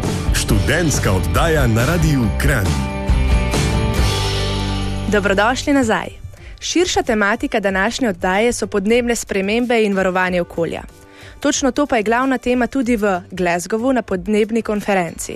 študentska 0.55 1.11
oddaja 1.11 1.67
na 1.67 1.85
Radiu 1.85 2.21
Kran. 2.41 2.65
Dobrodošli 5.11 5.73
nazaj. 5.73 6.07
Širša 6.59 7.03
tematika 7.03 7.59
današnje 7.59 8.09
oddaje 8.09 8.53
so 8.53 8.67
podnebne 8.67 9.15
spremembe 9.15 9.83
in 9.83 9.93
varovanje 9.93 10.41
okolja. 10.41 10.81
Točno 11.39 11.71
to 11.71 11.85
pa 11.85 11.97
je 11.97 12.03
glavna 12.03 12.37
tema 12.37 12.67
tudi 12.67 12.95
v 12.95 13.21
Glasgowu 13.31 13.93
na 13.93 14.01
podnebni 14.01 14.61
konferenci, 14.61 15.35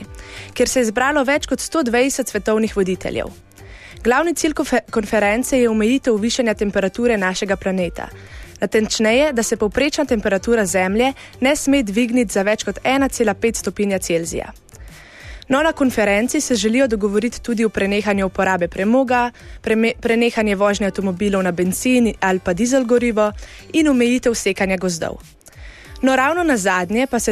kjer 0.53 0.69
se 0.69 0.79
je 0.79 0.85
zbralo 0.85 1.23
več 1.23 1.47
kot 1.47 1.59
120 1.59 2.29
svetovnih 2.29 2.77
voditeljev. 2.77 3.25
Glavni 4.03 4.33
cilj 4.33 4.53
konference 4.91 5.59
je 5.59 5.69
omejitev 5.69 6.15
višanja 6.15 6.53
temperature 6.53 7.17
našega 7.17 7.55
planeta. 7.55 8.07
Natančneje, 8.61 9.33
da 9.33 9.43
se 9.43 9.57
povprečna 9.57 10.05
temperatura 10.05 10.65
Zemlje 10.65 11.13
ne 11.39 11.55
sme 11.55 11.83
dvigniti 11.83 12.33
za 12.33 12.41
več 12.41 12.63
kot 12.63 12.79
1,5 12.83 13.55
stopinja 13.55 13.99
Celzija. 13.99 14.51
No, 15.49 15.63
na 15.63 15.73
konferenci 15.73 16.41
se 16.41 16.55
želijo 16.55 16.87
dogovoriti 16.87 17.41
tudi 17.41 17.65
o 17.65 17.69
prenehanju 17.69 18.25
uporabe 18.25 18.67
premoga, 18.67 19.31
preme, 19.61 19.93
prenehanje 20.01 20.55
vožnje 20.55 20.87
avtomobilov 20.87 21.43
na 21.43 21.51
benzin 21.51 22.13
ali 22.19 22.39
pa 22.39 22.53
dizel 22.53 22.85
gorivo 22.85 23.31
in 23.73 23.87
omejitev 23.87 24.33
sekanja 24.33 24.77
gozdov. 24.77 25.17
No, 26.01 26.15
ravno 26.15 26.43
na 26.43 26.57
zadnje 26.57 27.07
pa 27.07 27.19
se, 27.19 27.31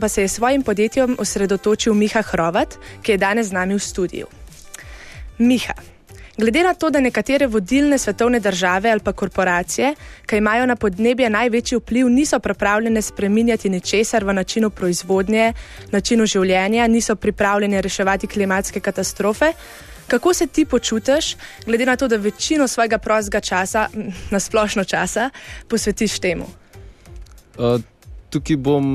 pa 0.00 0.08
se 0.08 0.22
je 0.22 0.28
svojim 0.28 0.62
podjetjem 0.62 1.16
osredotočil 1.18 1.94
Miha 1.94 2.22
Hrovat, 2.22 2.78
ki 3.02 3.12
je 3.12 3.18
danes 3.18 3.46
z 3.46 3.52
nami 3.52 3.74
v 3.74 3.82
studiu. 3.82 4.26
Miha. 5.38 5.91
Glede 6.42 6.62
na 6.62 6.74
to, 6.74 6.90
da 6.90 7.00
nekatere 7.00 7.46
vodilne 7.46 7.98
svetovne 7.98 8.40
države 8.40 8.90
ali 8.90 9.00
pa 9.00 9.12
korporacije, 9.12 9.94
ki 10.26 10.36
imajo 10.36 10.66
na 10.66 10.76
podnebje 10.76 11.30
največji 11.30 11.78
vpliv, 11.78 12.08
niso 12.08 12.38
pripravljene 12.38 13.02
spreminjati 13.02 13.70
ničesar 13.70 14.24
v 14.24 14.34
načinu 14.34 14.70
proizvodnje, 14.70 15.52
načinu 15.92 16.26
življenja, 16.26 16.86
niso 16.86 17.14
pripravljene 17.14 17.82
reševati 17.82 18.26
klimatske 18.26 18.80
katastrofe. 18.80 19.52
Kako 20.08 20.34
se 20.34 20.46
ti 20.46 20.64
počutiš, 20.64 21.36
glede 21.66 21.86
na 21.86 21.96
to, 21.96 22.08
da 22.08 22.16
večino 22.16 22.68
svojega 22.68 22.98
prostega 22.98 23.40
časa, 23.40 23.88
na 24.30 24.40
splošno 24.40 24.84
časa, 24.84 25.30
posvetiš 25.68 26.18
temu? 26.18 26.46
Uh, 27.58 27.80
tukaj 28.32 28.56
bom, 28.56 28.86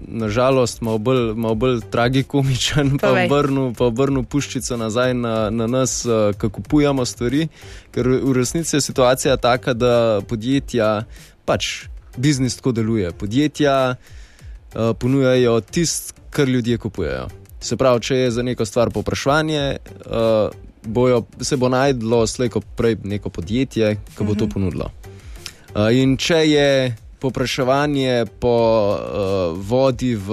nažalost, 0.00 0.80
malo 0.80 0.98
bolj, 0.98 1.34
malo 1.36 1.54
bolj 1.54 1.80
tragikomičen, 1.92 2.96
pa 3.02 3.12
obrnil, 3.12 3.72
pa 3.76 3.90
obrnil 3.90 4.24
puščico 4.24 4.78
nazaj 4.80 5.14
na, 5.14 5.34
na 5.50 5.66
nas, 5.68 6.00
eh, 6.06 6.32
kako 6.32 6.62
kupujemo 6.62 7.04
stvari. 7.04 7.48
Ker 7.92 8.08
v 8.08 8.32
resnici 8.36 8.76
je 8.76 8.80
situacija 8.80 9.36
taka, 9.36 9.74
da 9.76 10.20
podjetja, 10.28 11.02
pač 11.44 11.88
biznis 12.16 12.56
tako 12.56 12.72
deluje. 12.72 13.10
Podjetja 13.12 13.94
uh, 13.94 14.92
ponujajo 14.98 15.60
tisto, 15.60 16.14
kar 16.30 16.48
ljudje 16.48 16.78
kupujejo. 16.78 17.28
Se 17.60 17.76
pravi, 17.76 18.00
če 18.00 18.16
je 18.16 18.30
za 18.30 18.42
neko 18.42 18.64
stvar 18.66 18.90
poprašanje, 18.94 19.76
uh, 20.06 20.50
bojo, 20.84 21.22
se 21.40 21.56
bo 21.56 21.68
najdlo 21.68 22.26
slejko 22.26 22.60
prej 22.76 22.98
neko 23.04 23.30
podjetje, 23.30 23.94
ki 24.16 24.24
bo 24.24 24.24
uh 24.24 24.28
-huh. 24.28 24.38
to 24.38 24.44
mhm. 24.44 24.52
ponudilo. 24.52 24.90
Uh, 25.74 25.94
in 25.94 26.16
če 26.16 26.36
je 26.50 26.96
Popraševanje 27.18 28.26
po 28.38 28.54
uh, 28.94 29.58
vodi 29.58 30.14
v 30.14 30.30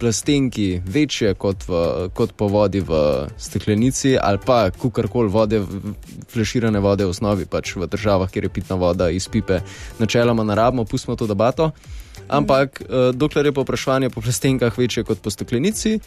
plastenki 0.00 0.80
večje 0.86 1.34
kot, 1.34 1.68
v, 1.68 2.08
kot 2.16 2.32
po 2.32 2.48
vodi 2.48 2.80
v 2.80 3.28
steklenici, 3.36 4.16
ali 4.16 4.40
pa 4.40 4.70
kakorkoli 4.70 5.28
vode, 5.28 5.60
flaširane 6.32 6.80
vode 6.80 7.04
v 7.04 7.12
osnovi, 7.12 7.44
pač 7.44 7.76
v 7.76 7.84
državah, 7.92 8.32
kjer 8.32 8.48
je 8.48 8.54
pitna 8.56 8.80
voda 8.80 9.10
iz 9.12 9.28
pipe, 9.28 9.60
načeloma 10.00 10.44
naravno, 10.44 10.88
pustimo 10.88 11.16
to 11.16 11.28
debato. 11.28 11.70
Ampak 12.28 12.80
uh, 12.80 13.12
dokler 13.12 13.52
je 13.52 13.52
popraševanje 13.52 14.10
po 14.10 14.24
plastenkah 14.24 14.78
večje 14.78 15.04
kot 15.04 15.20
po 15.20 15.30
steklenici, 15.30 15.98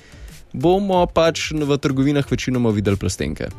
bomo 0.54 1.06
pač 1.06 1.52
v 1.54 1.78
trgovinah 1.78 2.26
večinoma 2.26 2.74
videli 2.74 2.98
plastenke. 2.98 3.54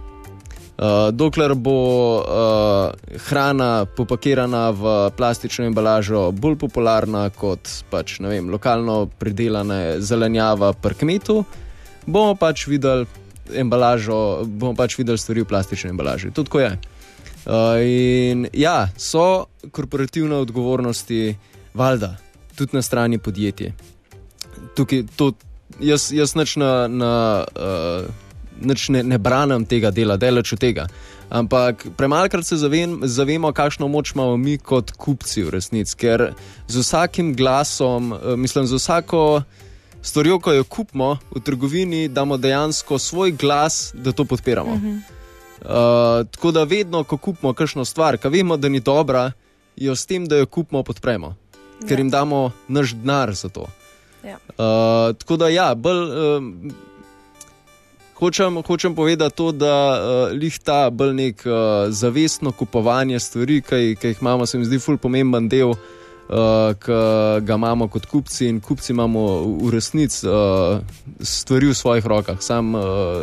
Uh, 0.79 1.11
dokler 1.11 1.55
bo 1.59 1.73
uh, 2.19 2.93
hrana 3.27 3.85
popakirana 3.85 4.71
v 4.71 5.11
plastično 5.17 5.65
embalažo 5.67 6.29
bolj 6.31 6.55
popularna 6.55 7.25
kot 7.35 7.67
pač, 7.91 8.21
vem, 8.23 8.47
lokalno 8.47 9.09
pridelana 9.19 9.99
zelenjava 9.99 10.71
pri 10.79 10.95
kmetu, 11.01 11.43
bomo 12.07 12.37
pač 12.39 12.69
videli 12.71 13.09
embalažo, 13.59 14.45
bomo 14.47 14.77
pač 14.79 14.95
videli 15.01 15.19
stvari 15.19 15.43
v 15.43 15.49
plastični 15.51 15.91
embalaži. 15.91 16.31
To 16.31 16.47
tako 16.47 16.63
je. 16.63 16.71
Uh, 16.71 17.83
in 17.83 18.47
ja, 18.53 18.87
so 18.95 19.49
korporativne 19.75 20.39
odgovornosti, 20.47 21.35
valjda, 21.75 22.15
tudi 22.55 22.79
na 22.79 22.87
strani 22.87 23.19
podjetij. 23.19 23.75
Tukaj, 24.79 25.09
to, 25.19 25.33
jaz, 25.81 26.13
jaz 26.15 26.39
neč 26.39 26.55
na. 26.55 26.73
na 26.87 27.13
uh, 27.51 28.27
ne, 28.61 29.03
ne 29.03 29.19
branim 29.19 29.65
tega 29.65 29.91
dela, 29.91 30.17
delač 30.17 30.53
od 30.53 30.61
tega. 30.61 30.87
Ampak 31.31 31.87
premalkrat 31.97 32.47
se 32.47 32.57
zavem, 32.57 33.01
zavemo, 33.05 33.53
kakšno 33.53 33.89
moč 33.89 34.15
imamo 34.15 34.37
mi 34.37 34.57
kot 34.59 34.91
kupci 34.97 35.45
v 35.45 35.53
resnici, 35.59 35.97
ker 35.97 36.33
z 36.69 36.81
vsakim 36.81 37.35
glasom, 37.37 38.13
eh, 38.13 38.37
mislim, 38.37 38.67
z 38.67 38.81
vsako 38.81 39.43
stvarjo, 40.03 40.39
ko 40.41 40.53
jo 40.53 40.65
kupimo 40.65 41.19
v 41.31 41.41
trgovini, 41.45 42.09
damo 42.09 42.37
dejansko 42.37 42.99
svoj 42.99 43.33
glas, 43.33 43.93
da 43.95 44.13
to 44.13 44.25
podpiramo. 44.25 44.73
Uh 44.73 44.81
-huh. 44.81 44.97
uh, 44.97 46.27
tako 46.31 46.51
da 46.51 46.65
vedno, 46.65 47.05
ko 47.05 47.17
kupimo 47.17 47.53
kakšno 47.53 47.85
stvar, 47.85 48.19
ki 48.19 48.29
vemo, 48.29 48.57
da 48.57 48.69
ni 48.69 48.81
dobra, 48.81 49.33
jo 49.77 49.97
s 49.97 50.07
tem, 50.07 50.27
da 50.27 50.37
jo 50.37 50.47
kupimo, 50.47 50.83
podpremo, 50.83 51.35
ker 51.89 51.93
ja. 51.93 51.99
jim 51.99 52.11
damo 52.11 52.53
naš 52.69 52.95
denar 52.95 53.35
za 53.35 53.49
to. 53.49 53.67
Ja. 54.25 54.39
Uh, 54.49 55.17
tako 55.17 55.37
da 55.37 55.49
ja, 55.49 55.75
bolj. 55.75 56.03
Uh, 56.03 56.43
Hočem, 58.19 58.63
hočem 58.67 58.95
povedati 58.95 59.37
to, 59.37 59.53
da 59.53 59.75
uh, 59.95 60.33
lih 60.35 60.59
ta 60.59 60.91
bolj 60.91 61.15
nek 61.15 61.45
uh, 61.47 61.87
zavestno 61.95 62.51
kupovanje 62.53 63.21
stvari, 63.21 63.61
ki 63.63 63.77
jih 64.03 64.19
imamo, 64.21 64.47
se 64.47 64.59
mi 64.59 64.67
zdi 64.67 64.81
ful 64.83 64.99
pomemben 64.99 65.47
del, 65.49 65.71
uh, 65.77 65.98
ki 66.29 66.93
ga 67.41 67.55
imamo 67.55 67.89
kot 67.89 68.07
kupci 68.07 68.47
in 68.47 68.61
kupci 68.61 68.93
imamo 68.93 69.21
v 69.63 69.71
resnici 69.71 70.27
uh, 70.27 70.81
stvari 71.21 71.67
v 71.67 71.75
svojih 71.75 72.07
rokah, 72.07 72.37
sam 72.41 72.75
uh, 72.75 72.83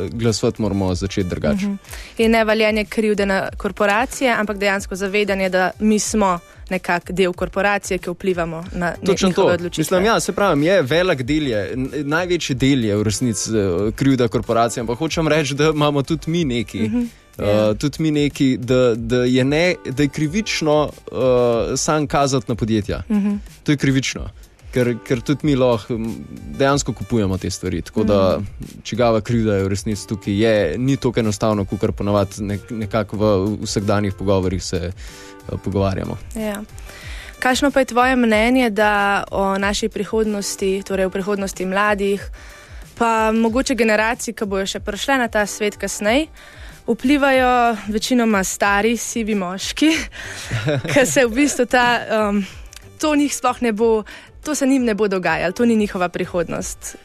glasovati 0.10 0.62
moramo 0.62 0.96
začeti 0.96 1.30
drugače. 1.30 1.66
Uh 1.66 1.72
mhm. 1.72 1.74
-huh. 1.74 2.24
In 2.26 2.32
ne 2.32 2.44
valjanje 2.46 2.86
krivde 2.86 3.26
na 3.26 3.50
korporacije, 3.58 4.32
ampak 4.32 4.58
dejansko 4.58 4.96
zavedanje, 4.96 5.50
da 5.50 5.72
mi 5.80 6.00
smo 6.00 6.40
nekako 6.70 7.14
del 7.14 7.34
korporacije, 7.34 7.98
ki 7.98 8.10
vplivamo 8.10 8.64
na 8.74 8.94
njihove 9.02 9.54
odločitve. 9.54 9.82
Mislim, 9.82 10.06
ja, 10.06 10.20
se 10.20 10.34
pravi, 10.34 10.66
je 10.66 10.82
velik 10.82 11.22
del, 11.22 11.48
je, 11.48 11.74
največji 12.04 12.56
del 12.56 12.86
je 12.86 12.96
v 12.96 13.04
resnici 13.04 13.52
uh, 13.52 13.94
krivda 13.94 14.28
korporacije, 14.28 14.82
ampak 14.82 14.98
hočem 14.98 15.28
reči, 15.28 15.54
da 15.54 15.70
imamo 15.70 16.02
tudi 16.02 16.32
mi 16.32 16.46
neki. 16.46 16.84
Uh 16.84 16.92
-huh. 16.92 17.08
Uh, 17.38 17.78
tudi 17.78 18.04
mi 18.04 18.12
neki, 18.12 18.58
da, 18.58 18.96
da, 18.96 19.24
je 19.24 19.44
ne, 19.44 19.76
da 19.86 20.04
je 20.04 20.10
krivično 20.10 20.84
uh, 20.84 21.18
sam 21.78 22.08
kazati 22.08 22.46
na 22.48 22.56
podjetja. 22.56 23.02
Mhm. 23.10 23.28
-huh. 23.28 23.38
To 23.64 23.72
je 23.72 23.78
krivično, 23.78 24.30
ker, 24.72 24.96
ker 25.08 25.22
tudi 25.22 25.40
mi 25.44 25.56
lahko 25.56 25.98
dejansko 26.58 26.94
kupujemo 26.94 27.38
te 27.38 27.50
stvari. 27.50 27.82
Tako 27.82 28.02
uh 28.02 28.06
-huh. 28.06 28.10
da, 28.10 28.38
mhm. 28.38 28.82
čigava 28.84 29.22
krivda 29.22 29.56
je 29.56 29.64
v 29.64 29.68
resnici 29.68 30.08
tukaj, 30.08 30.44
je, 30.44 30.78
ni 30.78 30.98
tako 30.98 31.20
enostavno, 31.20 31.66
kot 31.66 31.96
ponavadi 31.96 32.44
nek, 32.44 32.62
nekako 32.70 33.18
v 33.18 33.58
vsakdanjih 33.62 34.14
pogovorih 34.14 34.64
se 34.64 34.92
uh, 35.52 35.60
pogovarjamo. 35.64 36.18
Ja. 36.36 36.64
Kakšno 37.40 37.72
pa 37.72 37.80
je 37.80 37.86
tvoje 37.86 38.16
mnenje, 38.16 38.70
da 38.70 39.24
o 39.32 39.58
naši 39.58 39.90
prihodnosti, 39.90 40.84
torej 40.88 41.06
o 41.06 41.10
prihodnosti 41.10 41.66
mladih, 41.66 42.30
pa 42.98 43.32
mogoče 43.32 43.76
generacij, 43.76 44.34
ki 44.34 44.46
bojo 44.46 44.66
še 44.66 44.80
prišle 44.80 45.18
na 45.18 45.28
ta 45.28 45.46
svet 45.46 45.78
kasneje. 45.78 46.28
Vplivajo 46.88 47.78
večinoma 47.88 48.44
stari, 48.44 48.98
sivi 48.98 49.36
moški, 49.36 49.90
ki 50.94 51.06
se 51.06 51.26
v 51.26 51.34
bistvu 51.34 51.66
ta, 51.66 52.02
um, 52.30 52.46
to 53.02 53.16
njih 53.16 53.36
sploh 53.36 53.62
ne 53.62 53.72
bo, 53.72 54.04
to 54.44 54.56
se 54.56 54.68
njim 54.68 54.86
ne 54.86 54.94
bo 54.94 55.08
dogajalo, 55.08 55.52
to 55.52 55.66
ni 55.66 55.76
njihova 55.76 56.10
prihodnost. 56.10 56.96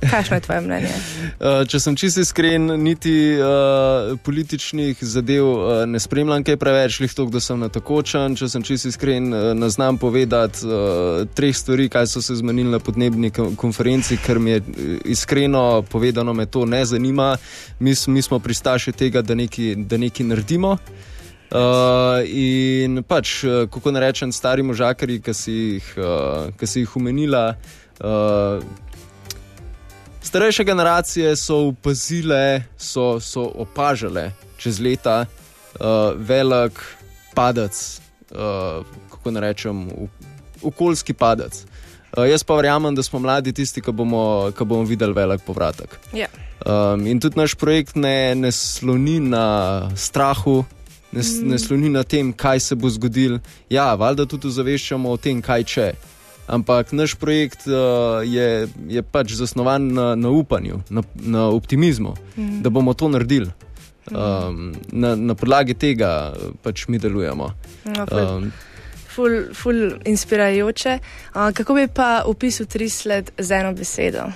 Kakšno 0.00 0.36
je 0.36 0.40
tvoje 0.40 0.60
mnenje? 0.60 0.88
Uh, 0.88 1.60
če 1.70 1.80
sem 1.80 1.96
čisto 1.96 2.22
iskren, 2.24 2.70
niti 2.82 3.12
uh, 3.36 4.16
političnih 4.24 4.98
zadev 5.04 5.44
uh, 5.44 5.72
ne 5.86 6.00
spremljam 6.00 6.44
kaj 6.44 6.56
preveč, 6.56 7.00
lih 7.04 7.12
to, 7.14 7.26
da 7.28 7.40
sem 7.40 7.60
na 7.60 7.68
takočen. 7.68 8.36
Če 8.36 8.48
sem 8.48 8.64
čisto 8.64 8.88
iskren, 8.88 9.28
uh, 9.34 9.50
ne 9.56 9.68
znam 9.68 9.98
povedati 10.00 10.64
uh, 10.64 11.28
treh 11.36 11.56
stvari, 11.56 11.90
kaj 11.92 12.08
so 12.14 12.24
se 12.24 12.38
zmenili 12.40 12.72
na 12.72 12.80
podnebni 12.80 13.30
konferenci, 13.56 14.16
ker 14.24 14.40
mi 14.40 14.56
je 14.56 14.62
iskreno 15.04 15.82
povedano, 15.82 16.32
me 16.34 16.46
to 16.46 16.64
ne 16.64 16.84
zanima. 16.84 17.36
Mi, 17.78 17.94
mi 18.06 18.22
smo 18.22 18.38
pristaši 18.38 18.92
tega, 18.92 19.22
da 19.22 19.34
nekaj, 19.34 19.74
da 19.84 20.00
nekaj 20.00 20.26
naredimo. 20.32 20.76
Uh, 21.50 22.22
in 22.24 23.02
pač, 23.02 23.40
kako 23.42 23.90
ne 23.90 24.00
rečem, 24.00 24.32
stari 24.32 24.62
možakari, 24.62 25.18
ki 25.20 25.34
si 25.34 25.52
jih, 25.52 25.96
uh, 25.98 26.64
si 26.64 26.86
jih 26.86 26.96
umenila. 26.96 27.50
Uh, 28.00 28.62
Starejše 30.22 30.64
generacije 30.64 31.36
so 31.36 31.56
opazile, 31.68 32.62
so, 32.78 33.20
so 33.20 33.50
opažale 33.54 34.30
čez 34.56 34.80
leta 34.80 35.24
uh, 35.24 35.86
velik 36.16 36.80
padec, 37.34 38.00
uh, 38.30 38.84
kako 39.10 39.30
naj 39.30 39.40
rečem, 39.40 39.88
okoljski 40.62 41.12
padec. 41.12 41.64
Uh, 42.16 42.28
jaz 42.28 42.44
pa 42.44 42.54
verjamem, 42.54 42.94
da 42.94 43.02
smo 43.02 43.18
mladi 43.18 43.52
tisti, 43.52 43.80
ki 43.80 43.92
bomo, 43.92 44.52
ki 44.58 44.64
bomo 44.64 44.84
videli 44.84 45.12
velik 45.12 45.42
povratek. 45.46 45.98
Yeah. 46.12 46.18
Ja. 46.18 46.50
Um, 46.66 47.06
in 47.06 47.20
tudi 47.20 47.38
naš 47.40 47.54
projekt 47.54 47.96
ne, 47.96 48.34
ne 48.34 48.52
sloni 48.52 49.20
na 49.20 49.88
strahu, 49.96 50.64
ne, 51.12 51.22
mm. 51.22 51.48
ne 51.48 51.58
sloni 51.58 51.88
na 51.88 52.02
tem, 52.02 52.32
kaj 52.32 52.60
se 52.60 52.74
bo 52.74 52.90
zgodilo. 52.90 53.38
Ja, 53.70 53.94
valjda 53.94 54.26
tudi 54.26 54.50
zaveščamo 54.50 55.10
o 55.10 55.16
tem, 55.16 55.40
kaj 55.42 55.64
če. 55.64 55.86
Ampak 56.50 56.90
naš 56.92 57.14
projekt 57.14 57.66
uh, 57.70 58.26
je, 58.26 58.66
je 58.90 59.02
pač 59.06 59.38
zasnovan 59.38 59.86
na, 59.94 60.06
na 60.18 60.30
upanju, 60.34 60.82
na, 60.90 61.02
na 61.14 61.46
optimizmu, 61.54 62.16
mm. 62.34 62.62
da 62.66 62.70
bomo 62.74 62.94
to 62.94 63.08
naredili. 63.08 63.52
Um, 64.10 64.74
na, 64.90 65.14
na 65.14 65.38
podlagi 65.38 65.78
tega 65.78 66.34
pač 66.66 66.88
mi 66.90 66.98
delujemo. 66.98 67.52
No, 67.86 68.06
um, 68.10 68.50
ful, 69.06 69.54
ful 69.54 69.94
inspirajoče. 70.02 70.98
Uh, 71.34 71.54
kako 71.54 71.78
bi 71.78 71.86
pa 71.86 72.26
opisal 72.26 72.66
tri 72.66 72.90
sled 72.90 73.30
z 73.38 73.62
eno 73.62 73.70
besedo? 73.78 74.26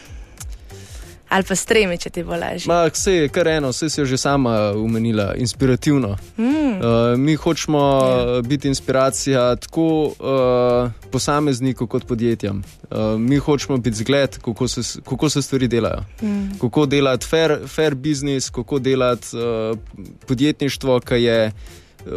Ali 1.34 1.44
pa 1.48 1.56
stremi, 1.58 1.98
če 1.98 2.10
ti 2.14 2.22
bo 2.22 2.36
lažje. 2.38 2.70
Vse 2.70 3.12
je 3.14 3.28
kar 3.34 3.48
eno, 3.50 3.72
vse 3.74 3.88
si 3.90 4.00
jo 4.00 4.06
že 4.06 4.18
sama 4.20 4.72
umenila, 4.78 5.32
inspirativno. 5.40 6.14
Mm. 6.38 6.44
Uh, 6.78 7.18
mi 7.18 7.34
hočemo 7.34 7.80
yeah. 7.80 8.36
Ja. 8.36 8.42
biti 8.42 8.68
inspiracija 8.68 9.56
tako 9.56 9.86
uh, 10.06 10.90
posamezniku 11.10 11.86
kot 11.90 12.06
podjetjem. 12.06 12.62
Uh, 12.90 13.18
mi 13.18 13.36
hočemo 13.36 13.78
biti 13.78 13.96
zgled, 13.96 14.38
kako 14.38 14.68
se, 14.68 15.00
kako 15.02 15.28
se 15.30 15.42
stvari 15.42 15.68
delajo. 15.68 16.04
Mm. 16.22 16.58
Kako 16.60 16.86
delati 16.86 17.26
fair, 17.26 17.58
fair 17.66 17.94
business, 17.94 18.50
kako 18.50 18.78
delati 18.78 19.36
uh, 19.36 19.78
podjetništvo, 20.26 21.00
ki 21.00 21.22
je 21.22 21.52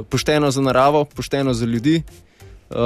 pošteno 0.09 0.51
za 0.51 0.61
naravo, 0.61 1.05
pošteno 1.05 1.53
za 1.53 1.65
ljudi. 1.65 2.03
Uh, 2.69 2.77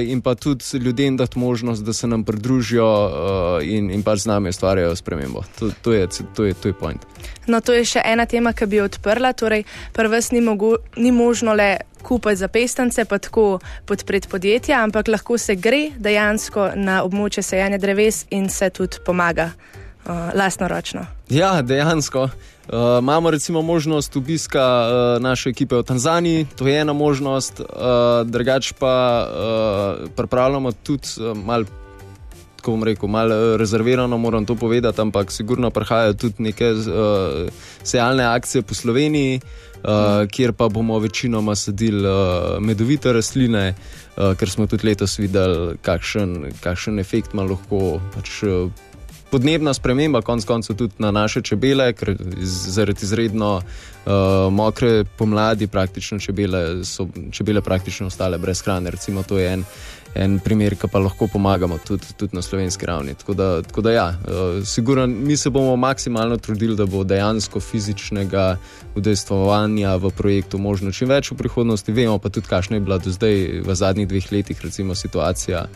in 0.00 0.22
pa 0.22 0.34
tudi 0.34 0.64
ljudem 0.78 1.16
dati 1.16 1.38
možnost, 1.38 1.84
da 1.84 1.92
se 1.92 2.06
nam 2.06 2.24
pridružijo 2.24 3.06
uh, 3.06 3.68
in, 3.68 3.90
in 3.90 4.02
pač 4.02 4.18
z 4.18 4.26
nami 4.26 4.48
ustvarjajo 4.48 4.96
spremembo. 4.96 5.42
To, 5.58 5.70
to, 5.82 5.92
je, 5.92 6.08
to, 6.34 6.44
je, 6.44 6.54
to 6.54 6.68
je 6.68 6.72
point. 6.72 7.04
No, 7.46 7.60
to 7.60 7.76
je 7.76 7.84
še 7.84 8.00
ena 8.04 8.24
tema, 8.26 8.54
ki 8.56 8.66
bi 8.66 8.80
odprla. 8.80 9.34
Torej, 9.36 9.66
prvs 9.92 10.30
ni, 10.32 10.40
mogo, 10.40 10.76
ni 10.96 11.12
možno 11.12 11.52
le 11.52 11.76
kupiti 12.02 12.40
za 12.40 12.48
pestance, 12.48 13.04
pa 13.04 13.18
tako 13.18 13.58
podpreti 13.84 14.28
podjetja, 14.28 14.80
ampak 14.82 15.12
lahko 15.12 15.36
se 15.38 15.58
gre 15.60 15.90
dejansko 15.98 16.70
na 16.76 17.02
območje 17.04 17.44
sejanja 17.44 17.78
dreves 17.78 18.24
in 18.30 18.48
se 18.48 18.70
tudi 18.70 19.04
pomaga 19.04 19.50
uh, 19.52 20.32
lastnoročno. 20.32 21.04
Ja, 21.28 21.60
dejansko. 21.62 22.30
Uh, 22.30 22.55
imamo 22.98 23.30
recimo 23.30 23.62
možnost 23.62 24.16
obiska 24.16 24.88
uh, 24.88 25.22
naše 25.22 25.50
ekipe 25.50 25.76
v 25.76 25.82
Tanzaniji, 25.82 26.46
to 26.56 26.66
je 26.66 26.80
ena 26.80 26.92
možnost, 26.92 27.60
uh, 27.60 27.66
drugače 28.26 28.74
pa 28.78 29.26
uh, 29.28 30.08
pripravljamo 30.16 30.72
tudi 30.72 31.08
uh, 31.20 31.36
malo. 31.36 31.64
Ko 32.62 32.70
bom 32.70 32.82
rekel, 32.84 33.08
malo 33.08 33.56
rezervirano, 33.56 34.18
moram 34.18 34.46
to 34.46 34.54
povedati, 34.54 35.00
ampak 35.00 35.30
sigurno 35.32 35.70
prihajajo 35.70 36.12
tudi 36.12 36.34
neke 36.42 36.72
uh, 36.72 36.82
sejalne 37.82 38.24
akcije 38.24 38.62
po 38.62 38.74
Sloveniji, 38.74 39.40
uh, 39.40 40.26
kjer 40.30 40.52
pa 40.52 40.68
bomo 40.68 40.98
večinoma 40.98 41.54
sadili 41.54 42.08
uh, 42.08 42.58
medovite 42.60 43.12
rastline, 43.12 43.74
uh, 44.16 44.34
ker 44.34 44.50
smo 44.50 44.66
tudi 44.66 44.86
letos 44.86 45.18
videli, 45.18 45.76
kakšen, 45.82 46.52
kakšen 46.60 46.98
efekt 46.98 47.34
ima 47.34 47.42
lahko 47.42 48.00
pač, 48.14 48.42
uh, 48.42 48.70
podnebna 49.30 49.74
sprememba, 49.74 50.22
konec 50.22 50.44
koncev 50.44 50.76
tudi 50.76 50.94
na 50.98 51.10
naše 51.10 51.42
čebele, 51.42 51.92
ker 51.92 52.16
zaradi 52.42 53.02
izredno 53.02 53.62
uh, 54.06 54.52
mokre 54.52 55.04
pomladi 55.04 55.66
praktično 55.66 56.18
čebele 56.18 56.84
so 56.84 57.08
čebele 57.30 57.60
praktično 57.60 58.06
ostale 58.06 58.38
brez 58.38 58.62
hrane. 58.62 58.90
Recimo, 58.90 59.22
to 59.22 59.38
je 59.38 59.52
en, 59.52 59.64
en 60.14 60.38
primer, 60.38 60.76
ki 60.76 60.88
pa 60.92 60.98
lahko 60.98 61.26
pomagamo 61.26 61.78
tudi, 61.78 62.06
tudi 62.16 62.36
na 62.36 62.42
slovenski 62.42 62.86
ravni. 62.86 63.14
Tako 63.14 63.34
da, 63.34 63.62
tako 63.62 63.80
da 63.80 63.92
ja, 63.92 64.08
uh, 64.08 64.64
sigurno 64.66 65.06
mi 65.06 65.36
se 65.36 65.50
bomo 65.50 65.76
maksimalno 65.76 66.36
trudili, 66.36 66.76
da 66.76 66.86
bo 66.86 67.04
dejansko 67.04 67.60
fizičnega 67.60 68.56
udejstvovanja 68.94 69.96
v 69.96 70.10
projektu 70.10 70.58
možno 70.58 70.92
čim 70.92 71.08
več 71.08 71.30
v 71.30 71.36
prihodnosti. 71.36 71.92
Vemo 71.92 72.18
pa 72.18 72.28
tudi, 72.28 72.48
kakšna 72.48 72.76
je 72.76 72.80
bila 72.80 72.98
do 72.98 73.12
zdaj 73.12 73.62
v 73.66 73.74
zadnjih 73.74 74.08
dveh 74.08 74.32
letih 74.32 74.64
recimo, 74.64 74.94
situacija. 74.94 75.66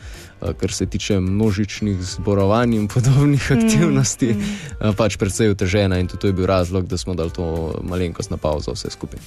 Uh, 0.41 0.55
kar 0.57 0.73
se 0.73 0.87
tiče 0.87 1.21
množičnih 1.21 2.03
zborovanj 2.03 2.75
in 2.75 2.89
podobnih 2.89 3.51
mm, 3.51 3.59
aktivnosti, 3.59 4.33
mm. 4.33 4.43
Uh, 4.81 4.95
pač 4.97 5.17
precej 5.17 5.51
otežena 5.53 5.99
in 6.01 6.09
tudi 6.09 6.21
to 6.21 6.27
je 6.27 6.33
bil 6.33 6.47
razlog, 6.47 6.87
da 6.87 6.99
smo 6.99 7.15
dali 7.15 7.31
to 7.31 7.81
malenkost 8.21 8.31
na 8.31 8.37
pauzo 8.37 8.73
vse 8.73 8.91
skupaj. 8.91 9.21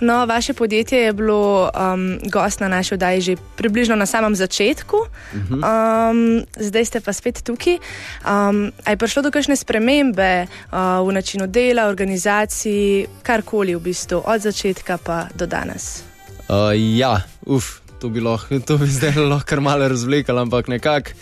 No, 0.00 0.26
vaše 0.26 0.54
podjetje 0.54 0.98
je 0.98 1.12
bilo 1.12 1.68
um, 1.68 2.18
gost 2.30 2.60
na 2.60 2.68
naši 2.68 2.94
oddaji 2.94 3.20
že 3.20 3.36
približno 3.56 3.96
na 3.96 4.06
samem 4.06 4.34
začetku, 4.34 4.96
um, 4.96 6.42
zdaj 6.56 6.84
ste 6.84 7.00
pa 7.00 7.12
spet 7.12 7.42
tukaj. 7.44 7.76
Um, 8.24 8.72
je 8.88 8.96
prišlo 8.96 9.22
do 9.22 9.30
kakšne 9.30 9.56
spremembe 9.56 10.46
uh, 10.46 11.04
v 11.04 11.12
načinu 11.12 11.46
dela, 11.46 11.88
organizaciji, 11.88 13.06
karkoli 13.22 13.76
v 13.76 13.80
bistvu 13.80 14.24
od 14.24 14.40
začetka 14.40 14.96
pa 15.04 15.28
do 15.36 15.46
danes? 15.46 16.02
Uh, 16.48 16.72
ja, 16.72 17.20
uf, 17.44 17.84
to 18.00 18.08
bi, 18.08 18.24
lahko, 18.24 18.56
to 18.64 18.80
bi 18.80 18.88
zdaj 18.88 19.20
lahko 19.32 19.52
kar 19.52 19.60
malo 19.60 19.88
razvlekal, 19.88 20.38
ampak 20.38 20.68
nekako. 20.68 21.12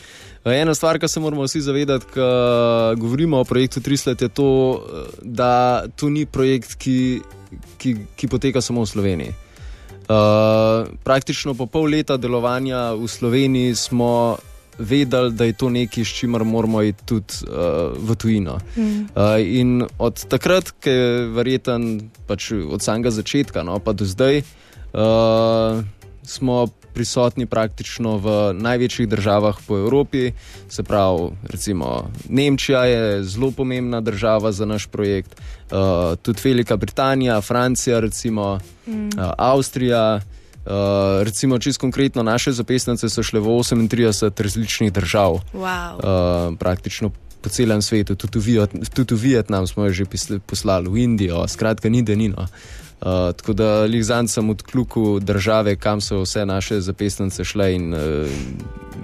Ena 0.45 0.75
stvar, 0.75 0.99
ki 0.99 1.09
se 1.09 1.21
moramo 1.21 1.45
vsi 1.45 1.61
zavedati, 1.61 2.07
ko 2.15 2.29
govorimo 2.97 3.41
o 3.41 3.45
projektu 3.45 3.81
Trislet, 3.81 4.23
je 4.23 4.29
to, 4.29 4.51
da 5.23 5.85
to 5.97 6.09
ni 6.09 6.27
projekt, 6.27 6.77
ki 6.79 7.21
ki, 7.79 7.97
ki 8.17 8.29
poteka 8.29 8.61
samo 8.61 8.83
v 8.83 8.87
Sloveniji. 8.89 9.33
Uh, 10.09 10.89
praktično 11.05 11.53
po 11.55 11.67
pol 11.69 11.91
leta 11.93 12.17
delovanja 12.17 12.97
v 12.97 13.09
Sloveniji 13.09 13.75
smo 13.77 14.39
vedeli, 14.79 15.35
da 15.35 15.45
je 15.45 15.53
to 15.59 15.69
nekaj, 15.69 16.05
s 16.05 16.21
čimer 16.21 16.45
moramo 16.45 16.83
iti 16.83 17.05
tudi 17.05 17.45
uh, 17.45 17.93
v 17.93 18.17
tujino. 18.17 18.57
Mm. 18.77 19.11
Uh, 19.13 19.37
in 19.43 19.85
od 19.99 20.25
takrat, 20.31 20.71
ki 20.81 20.91
je 20.91 21.27
verjeten, 21.35 22.09
pač 22.27 22.53
od 22.55 22.81
samega 22.81 23.11
začetka, 23.13 23.67
no, 23.67 23.83
pa 23.83 23.93
do 23.93 24.07
zdaj, 24.09 24.41
uh, 24.95 25.83
smo 26.29 26.67
prisotni 26.95 27.47
praktično 27.47 28.17
v 28.19 28.53
največjih 28.53 29.09
državah 29.09 29.57
po 29.67 29.79
Evropi. 29.79 30.33
Se 30.69 30.83
pravi, 30.83 31.31
recimo 31.49 32.11
Nemčija 32.29 32.85
je 32.85 33.23
zelo 33.25 33.51
pomembna 33.51 34.01
država 34.01 34.53
za 34.53 34.67
naš 34.67 34.87
projekt, 34.87 35.37
uh, 35.71 36.17
tudi 36.23 36.41
Velika 36.45 36.77
Britanija, 36.77 37.41
Francija, 37.41 38.01
recimo, 38.01 38.59
mm. 38.87 39.07
uh, 39.07 39.31
Avstrija. 39.39 40.21
Uh, 40.69 40.73
recimo, 41.25 41.59
čisto 41.59 41.81
konkretno, 41.81 42.23
naše 42.23 42.53
zapestnice 42.53 43.09
so 43.09 43.23
šle 43.23 43.41
v 43.41 43.47
38 43.47 44.43
različnih 44.43 44.93
držav, 44.93 45.39
wow. 45.55 45.95
uh, 45.97 46.59
praktično 46.59 47.11
po 47.41 47.49
celem 47.49 47.83
svetu, 47.83 48.15
tudi 48.15 48.39
v, 48.39 48.67
Vietnam 49.17 49.67
smo 49.67 49.85
jo 49.85 49.93
že 49.93 50.05
poslali, 50.47 50.89
v 50.89 50.97
Indijo, 50.99 51.49
skratka, 51.49 51.89
ni 51.89 52.03
denino. 52.03 52.43
Uh, 52.43 52.49
Uh, 53.01 53.07
tako 53.37 53.53
da 53.53 53.85
jih 53.85 54.05
zanj 54.05 54.27
sem 54.27 54.51
odključil 54.51 55.21
države, 55.21 55.77
kam 55.77 56.01
so 56.01 56.21
vse 56.21 56.47
naše 56.47 56.81
zapestnice 56.81 57.45
šle, 57.45 57.75
in 57.75 57.95
uh, 57.95 58.01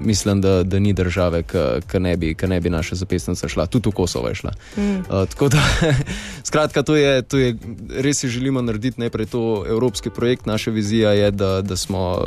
mislim, 0.05 0.41
da, 0.41 0.63
da 0.63 0.79
ni 0.79 0.93
države, 0.93 1.43
ki 1.43 2.01
ne, 2.01 2.17
ne 2.47 2.61
bi 2.61 2.71
naše 2.71 2.95
zapestnice 2.95 3.49
šla, 3.49 3.67
tudi 3.67 3.89
v 3.89 3.93
Kosovo 3.93 4.29
je 4.29 4.35
šla. 4.35 4.53
Mm. 4.77 4.97
Uh, 4.97 5.29
tako 5.29 5.49
da, 5.49 5.63
skratka, 6.49 6.83
to 6.83 6.97
je, 6.97 7.23
to 7.23 7.39
je 7.39 7.57
res 7.91 8.19
si 8.19 8.29
želimo 8.29 8.63
narediti 8.63 9.01
najprej 9.01 9.27
to 9.27 9.65
evropski 9.69 10.11
projekt. 10.11 10.47
Naša 10.47 10.71
vizija 10.71 11.11
je, 11.11 11.31
da, 11.31 11.63
da 11.63 11.77
smo 11.77 12.19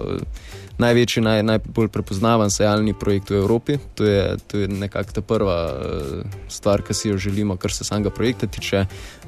največji, 0.78 1.24
naj, 1.24 1.44
najbolj 1.44 1.88
prepoznaven 1.88 2.50
sejalni 2.54 2.94
projekt 2.94 3.30
v 3.30 3.42
Evropi. 3.42 3.78
To 3.96 4.06
je, 4.06 4.38
to 4.48 4.58
je 4.58 4.68
nekako 4.68 5.12
ta 5.12 5.22
prva 5.22 5.58
uh, 5.74 6.26
stvar, 6.48 6.82
ki 6.82 6.94
si 6.94 7.10
jo 7.10 7.18
želimo, 7.18 7.58
kar 7.58 7.72
se 7.72 7.84
samega 7.84 8.10
projekta 8.10 8.48
tiče. 8.48 8.86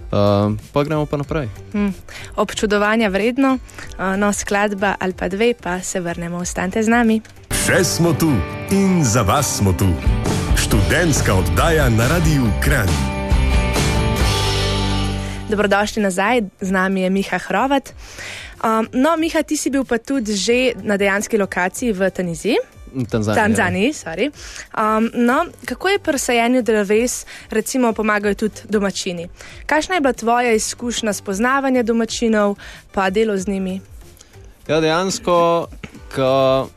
Uh, 0.10 0.58
pa 0.74 0.84
gremo 0.84 1.06
pa 1.06 1.17
naprej. 1.17 1.50
Hmm. 1.74 1.93
Občudovanja 2.36 3.10
vredno, 3.13 3.58
uh, 3.62 4.17
no 4.17 4.34
skladba 4.34 4.95
ali 5.00 5.13
pa 5.13 5.30
dve, 5.30 5.54
pa 5.54 5.82
se 5.82 6.00
vrnemo, 6.00 6.38
ostanite 6.38 6.84
z 6.84 6.89
nami. 6.89 7.22
Še 7.54 7.84
smo 7.86 8.13
tu 8.17 8.34
in 8.74 9.06
za 9.06 9.22
vas 9.22 9.62
smo 9.62 9.74
tu. 9.78 9.86
Študentska 10.58 11.34
oddaja 11.34 11.89
na 11.89 12.08
radiju 12.10 12.50
Kran. 12.63 12.89
Dobrodošli 15.50 16.02
nazaj, 16.02 16.41
z 16.62 16.72
nami 16.72 17.02
je 17.02 17.10
Miha 17.10 17.38
Hrovat. 17.38 17.93
Um, 18.65 18.89
no, 18.93 19.17
Miha, 19.17 19.43
ti 19.43 19.58
si 19.58 19.69
bil 19.69 19.86
pa 19.86 19.98
tudi 19.98 20.34
že 20.34 20.74
na 20.82 20.98
dejanski 20.98 21.38
lokaciji 21.38 21.93
v 21.93 22.10
Taniziji. 22.10 22.58
Tanzaniji. 23.10 23.43
Tanzaniji 23.43 23.93
um, 24.78 25.10
no, 25.13 25.45
kako 25.65 25.89
je 25.89 25.99
pri 25.99 26.19
sajenju 26.19 26.62
dreves, 26.62 27.25
recimo, 27.49 27.93
pomagajo 27.93 28.36
tudi 28.36 28.62
domačini? 28.69 29.28
Kakšna 29.65 29.95
je 29.95 30.02
bila 30.02 30.13
tvoja 30.13 30.54
izkušnja 30.54 31.13
spoznavanja 31.13 31.84
domačinov, 31.84 32.56
pa 32.91 33.10
delo 33.10 33.38
z 33.38 33.47
njimi? 33.47 33.82
Ja, 34.67 34.80
dejansko, 34.82 35.67
ko 36.15 36.69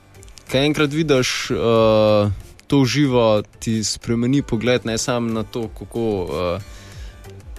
enkrat 0.52 0.92
vidiš 0.92 1.50
uh, 1.50 2.32
to 2.66 2.84
živo, 2.84 3.42
ti 3.58 3.84
spremeni 3.84 4.42
pogled 4.42 4.86
ne 4.86 4.98
samo 4.98 5.32
na 5.32 5.42
to, 5.42 5.68
kako. 5.68 6.22
Uh, 6.22 6.62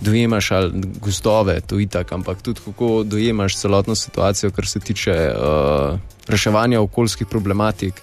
dojemaš 0.04 0.52
ali 0.52 0.72
gozdove, 1.02 1.62
to 1.62 1.80
je 1.80 1.88
tako, 1.88 2.16
ampak 2.16 2.42
tudi 2.42 2.62
kako 2.66 3.04
dojemaš 3.04 3.58
celotno 3.58 3.96
situacijo, 3.96 4.52
kar 4.52 4.68
se 4.68 4.80
tiče 4.80 5.12
uh, 5.12 6.00
reševanja 6.28 6.82
okoljskih 6.82 7.28
problematik. 7.28 7.94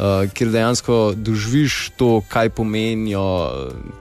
Uh, 0.00 0.30
Ker 0.32 0.48
dejansko 0.48 1.12
doživiš 1.16 1.90
to, 2.00 2.22
kaj, 2.28 2.48
pomenijo, 2.56 3.24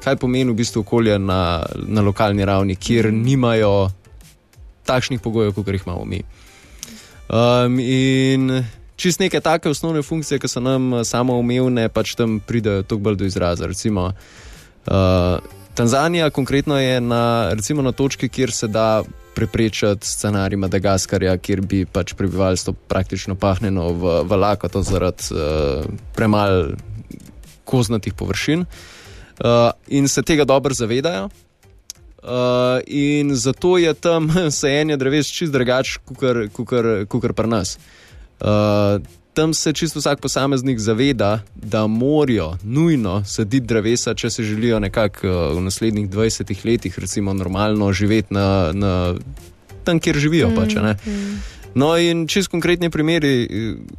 kaj 0.04 0.16
pomeni 0.16 0.54
v 0.54 0.56
bistvu 0.62 0.86
okolje 0.86 1.18
na, 1.20 1.66
na 1.76 2.02
lokalni 2.06 2.46
ravni, 2.46 2.78
kjer 2.80 3.10
nimajo 3.12 3.90
takšnih 4.88 5.20
pogojev, 5.20 5.52
kot 5.58 5.68
jih 5.68 5.84
imamo 5.84 6.06
mi. 6.06 6.22
Um, 7.28 7.80
in 7.84 8.64
čist 8.96 9.20
neke 9.20 9.42
take 9.44 9.70
osnovne 9.70 10.02
funkcije, 10.02 10.40
ki 10.40 10.48
so 10.48 10.64
nam 10.64 11.04
samo 11.04 11.36
umevne, 11.40 11.90
pač 11.92 12.16
tam 12.16 12.40
pridejo 12.40 12.84
toliko 12.88 13.10
bolj 13.10 13.20
do 13.20 13.28
izraza. 13.28 13.68
Recimo, 13.68 14.14
uh, 14.88 15.44
Tanzanija 15.76 16.30
konkretno 16.30 16.80
je 16.80 17.02
na, 17.02 17.54
recimo, 17.54 17.82
na 17.82 17.92
točki, 17.92 18.30
kjer 18.30 18.52
se 18.52 18.68
da 18.68 19.04
preprečiti 19.40 20.08
scenarij 20.08 20.60
Madagaskarja, 20.60 21.38
kjer 21.38 21.62
bi 21.62 21.86
pač 21.88 22.14
prebivalstvo 22.20 22.74
praktično 22.92 23.38
pahnjeno 23.40 23.88
v, 23.96 24.16
v 24.28 24.40
lakoto 24.40 24.82
zaradi 24.84 25.32
uh, 25.32 25.86
premalo 26.16 26.76
koznatih 27.64 28.14
površin 28.14 28.66
uh, 28.66 29.72
in 29.88 30.08
se 30.08 30.24
tega 30.28 30.46
dobro 30.46 30.76
zavedajo. 30.76 31.30
Uh, 32.20 32.84
in 32.88 33.32
zato 33.36 33.78
je 33.78 33.94
tam 33.94 34.28
sajenje 34.60 34.98
dreves 34.98 35.32
čist 35.32 35.56
drugače, 35.56 36.00
kot 37.08 37.32
pri 37.36 37.48
nas. 37.48 37.78
Uh, 38.40 39.00
tam 39.40 39.54
se 39.54 39.74
čisto 39.74 40.00
vsak 40.00 40.20
posameznik 40.20 40.80
zaveda, 40.80 41.40
da 41.56 41.88
morajo 41.88 42.58
nujno 42.64 43.24
saditi 43.26 43.68
drevesa, 43.68 44.14
če 44.14 44.30
se 44.30 44.44
želijo 44.44 44.80
nekako 44.80 45.28
uh, 45.28 45.58
v 45.58 45.62
naslednjih 45.62 46.10
20 46.10 46.66
letih, 46.66 47.00
recimo, 47.00 47.34
normalno 47.34 47.94
živeti 47.94 48.34
na, 48.34 48.72
na 48.74 49.16
tam, 49.84 50.00
kjer 50.00 50.20
živijo. 50.20 50.50
Mm, 50.50 50.56
pač, 50.56 50.76
mm. 50.76 51.40
No, 51.74 51.94
in 51.98 52.28
čist 52.28 52.52
konkretni 52.52 52.90
primeri, 52.90 53.48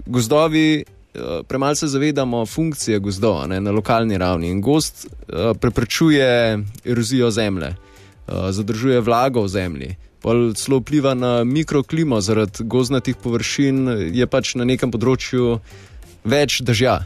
gozdovi. 0.07 0.85
Uh, 1.15 1.41
Premalo 1.49 1.75
se 1.75 1.89
zavedamo 1.89 2.45
funkcije 2.47 2.99
gozdov 2.99 3.49
ne, 3.49 3.61
na 3.61 3.71
lokalni 3.71 4.19
ravni. 4.19 4.51
In 4.51 4.61
gost 4.61 5.07
uh, 5.07 5.57
preprečuje 5.57 6.59
erozijo 6.85 7.31
zemlje, 7.31 7.73
uh, 7.73 8.51
zadržuje 8.51 9.01
vlago 9.01 9.43
v 9.43 9.49
zemlji, 9.49 9.97
celo 10.57 10.81
vpliva 10.81 11.15
na 11.15 11.45
mikroklimo, 11.45 12.21
zaradi 12.21 12.65
gozdnatih 12.65 13.17
površin 13.17 13.89
je 14.13 14.27
pač 14.27 14.55
na 14.55 14.65
nekem 14.65 14.93
področju 14.93 15.61
več 16.25 16.61
držja. 16.61 17.01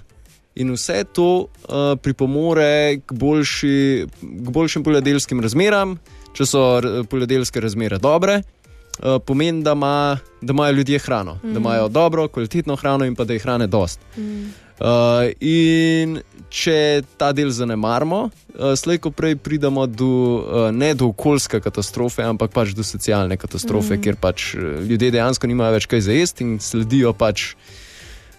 In 0.54 0.70
vse 0.74 1.02
to 1.10 1.46
uh, 1.46 1.94
pripomore 1.98 3.00
k, 3.02 3.14
boljši, 3.14 4.06
k 4.22 4.50
boljšim 4.54 4.84
poljedelskim 4.86 5.42
razmeram, 5.42 5.96
če 6.34 6.46
so 6.46 6.62
poljedelske 7.10 7.62
razmere 7.62 7.98
dobre, 8.02 8.40
uh, 8.42 9.18
pomeni, 9.18 9.64
da, 9.66 9.74
ima, 9.74 10.18
da 10.42 10.54
imajo 10.54 10.78
ljudje 10.78 10.98
hrano, 11.02 11.38
mm. 11.42 11.54
da 11.54 11.62
imajo 11.62 11.88
dobro, 11.88 12.28
kvalitetno 12.28 12.76
hrano 12.76 13.06
in 13.06 13.18
pa 13.18 13.26
da 13.26 13.34
je 13.34 13.42
hrane 13.42 13.66
dost. 13.66 14.00
Mm. 14.16 14.52
Uh, 14.74 15.30
in 15.38 16.18
če 16.50 17.04
ta 17.18 17.30
del 17.30 17.52
zanemarimo, 17.54 18.24
uh, 18.26 18.72
slej 18.74 18.98
ko 19.04 19.12
prej 19.14 19.36
pridemo 19.38 19.86
do, 19.86 20.10
uh, 20.42 20.66
ne 20.74 20.90
do 20.98 21.12
okoljske 21.12 21.60
katastrofe, 21.62 22.26
ampak 22.26 22.50
pač 22.50 22.74
do 22.74 22.82
socialne 22.82 23.38
katastrofe, 23.38 23.94
mm. 23.94 24.02
kjer 24.02 24.18
pač 24.18 24.50
ljudje 24.58 25.14
dejansko 25.14 25.46
nimajo 25.46 25.78
več 25.78 25.86
kaj 25.90 26.06
za 26.08 26.18
jesti 26.18 26.46
in 26.46 26.58
sledijo 26.62 27.14
pač. 27.14 27.52
Uh, 27.54 27.83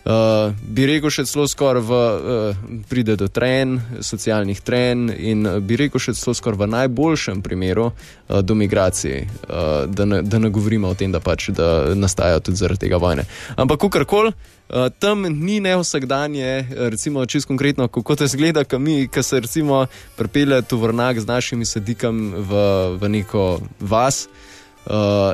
bi 0.05 0.85
rekel, 0.85 1.09
še 1.09 1.23
celo 1.25 1.47
skoraj 1.49 1.81
uh, 1.81 2.57
pride 2.89 3.15
do 3.17 3.25
tren, 3.27 3.79
socialnih 4.05 4.61
tren, 4.61 5.07
in 5.09 5.45
uh, 5.49 5.57
bi 5.57 5.79
rekel, 5.81 5.97
še 6.01 6.13
celo 6.13 6.35
skoraj 6.37 6.61
v 6.61 6.67
najboljšem 6.75 7.41
primeru 7.41 7.87
uh, 7.89 8.41
do 8.45 8.53
migracij, 8.53 9.25
uh, 9.25 9.89
da, 9.89 10.05
da 10.21 10.41
ne 10.41 10.53
govorimo 10.53 10.93
o 10.93 10.97
tem, 10.97 11.09
da 11.09 11.23
pač 11.25 11.49
da 11.57 11.95
nastajajo 11.97 12.45
tudi 12.45 12.61
zaradi 12.61 12.85
tega 12.85 13.01
vojne. 13.01 13.25
Ampak, 13.57 13.81
kakorkoli, 13.87 14.35
uh, 14.35 14.87
tam 15.01 15.25
ni 15.25 15.57
ne 15.59 15.73
vsakdanje, 15.81 16.51
recimo, 16.93 17.25
čisto 17.25 17.49
konkretno, 17.49 17.89
kako 17.89 18.21
to 18.21 18.29
zgleda, 18.29 18.61
ki 18.61 18.77
mi, 18.77 18.97
ki 19.09 19.25
se 19.25 19.41
recimo 19.41 19.87
pripelje 20.21 20.61
tu 20.69 20.77
vrnak 20.77 21.17
z 21.17 21.25
našimi 21.25 21.65
sedikami 21.65 22.45
v, 22.45 22.67
v 23.01 23.15
neko 23.17 23.47
vas 23.81 24.27
uh, 24.29 24.53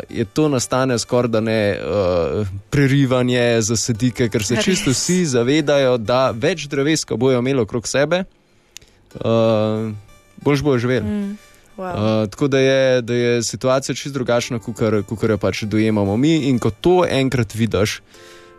je 0.10 0.26
to 0.26 0.50
nastane 0.50 1.00
skoraj 1.00 1.30
da 1.30 1.40
ne 1.42 1.78
uh, 1.78 2.48
prerivanje 2.70 3.62
za 3.62 3.76
sedike, 3.76 4.30
ker 4.30 4.44
se 4.44 4.62
čisto 4.64 4.92
vsi 4.92 5.26
zavedajo, 5.26 5.98
da 5.98 6.32
več 6.32 6.70
dreves, 6.72 7.04
ko 7.06 7.18
bojo 7.18 7.40
imeli 7.40 7.60
okrog 7.62 7.88
sebe, 7.88 8.24
uh, 9.20 9.92
boš 10.42 10.64
bojo 10.64 10.80
živeli. 10.80 11.06
Mm. 11.06 11.38
Wow. 11.78 12.24
Uh, 12.24 12.30
tako 12.30 12.48
da 12.48 12.60
je, 12.60 13.02
da 13.02 13.14
je 13.14 13.44
situacija 13.44 13.96
čisto 13.96 14.14
drugačna, 14.14 14.60
kot 14.60 15.24
jo 15.30 15.38
pač 15.38 15.64
dojemamo 15.64 16.18
mi. 16.18 16.36
In 16.50 16.60
ko 16.60 16.72
to 16.72 17.06
enkrat 17.10 17.56
vidiš, 17.56 18.00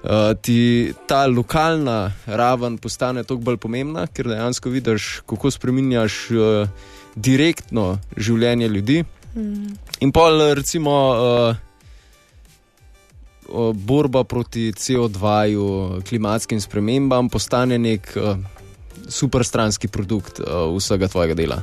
uh, 0.02 0.10
ti 0.42 0.92
ta 1.06 1.26
lokalna 1.26 2.12
raven 2.26 2.78
postane 2.78 3.24
toliko 3.24 3.44
bolj 3.44 3.56
pomembna, 3.56 4.06
ker 4.06 4.28
dejansko 4.28 4.70
vidiš, 4.70 5.20
kako 5.26 5.50
spremenjaš 5.50 6.30
uh, 6.30 6.68
direktno 7.14 7.98
življenje 8.16 8.68
ljudi. 8.68 9.04
In 9.34 10.12
pol, 10.12 10.54
recimo, 10.54 11.56
uh, 13.48 13.72
borba 13.74 14.24
proti 14.24 14.72
CO2, 14.72 16.02
klimatskim 16.08 16.60
spremembam 16.60 17.28
postane 17.28 17.78
nek 17.78 18.12
uh, 18.16 18.36
superstranski 19.08 19.88
produkt 19.88 20.40
uh, 20.40 20.76
vsega 20.76 21.08
tvojega 21.08 21.34
dela. 21.34 21.62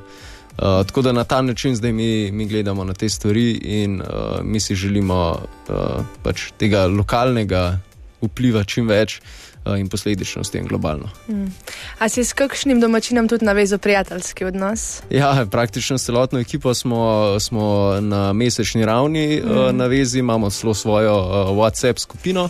Uh, 0.60 0.86
tako 0.88 1.02
da 1.02 1.12
na 1.12 1.24
ta 1.24 1.42
način 1.42 1.76
zdaj 1.76 1.94
mi, 1.94 2.32
mi 2.32 2.48
gledamo 2.48 2.84
na 2.84 2.94
te 2.94 3.10
stvari 3.10 3.52
in 3.52 4.02
uh, 4.02 4.08
mi 4.44 4.60
si 4.60 4.76
želimo 4.76 5.40
uh, 5.70 5.76
pač 6.24 6.52
tega 6.58 6.88
lokalnega 6.88 7.80
vpliva 8.22 8.64
čim 8.64 8.88
več. 8.88 9.22
Eh, 9.66 9.80
in 9.80 9.90
posledično 9.90 10.44
s 10.44 10.50
tem 10.50 10.68
globalno. 10.68 11.10
Mm. 11.28 11.46
A 12.00 12.10
si 12.10 12.24
s 12.24 12.34
kakšnim 12.34 12.80
domačinom 12.80 13.28
tudi 13.28 13.46
navezal 13.46 13.80
prijateljski 13.80 14.46
odnos? 14.46 15.02
Ja, 15.10 15.48
praktično 15.52 15.98
celotno 15.98 16.40
ekipo 16.40 16.74
smo, 16.74 17.36
smo 17.40 17.98
na 18.02 18.34
mesečni 18.34 18.86
ravni 18.86 19.42
mm. 19.44 19.52
uh, 19.52 19.72
navezi, 19.72 20.20
imamo 20.20 20.50
celo 20.50 20.74
svojo 20.74 21.18
uh, 21.18 21.58
WhatsApp 21.58 22.00
skupino. 22.00 22.50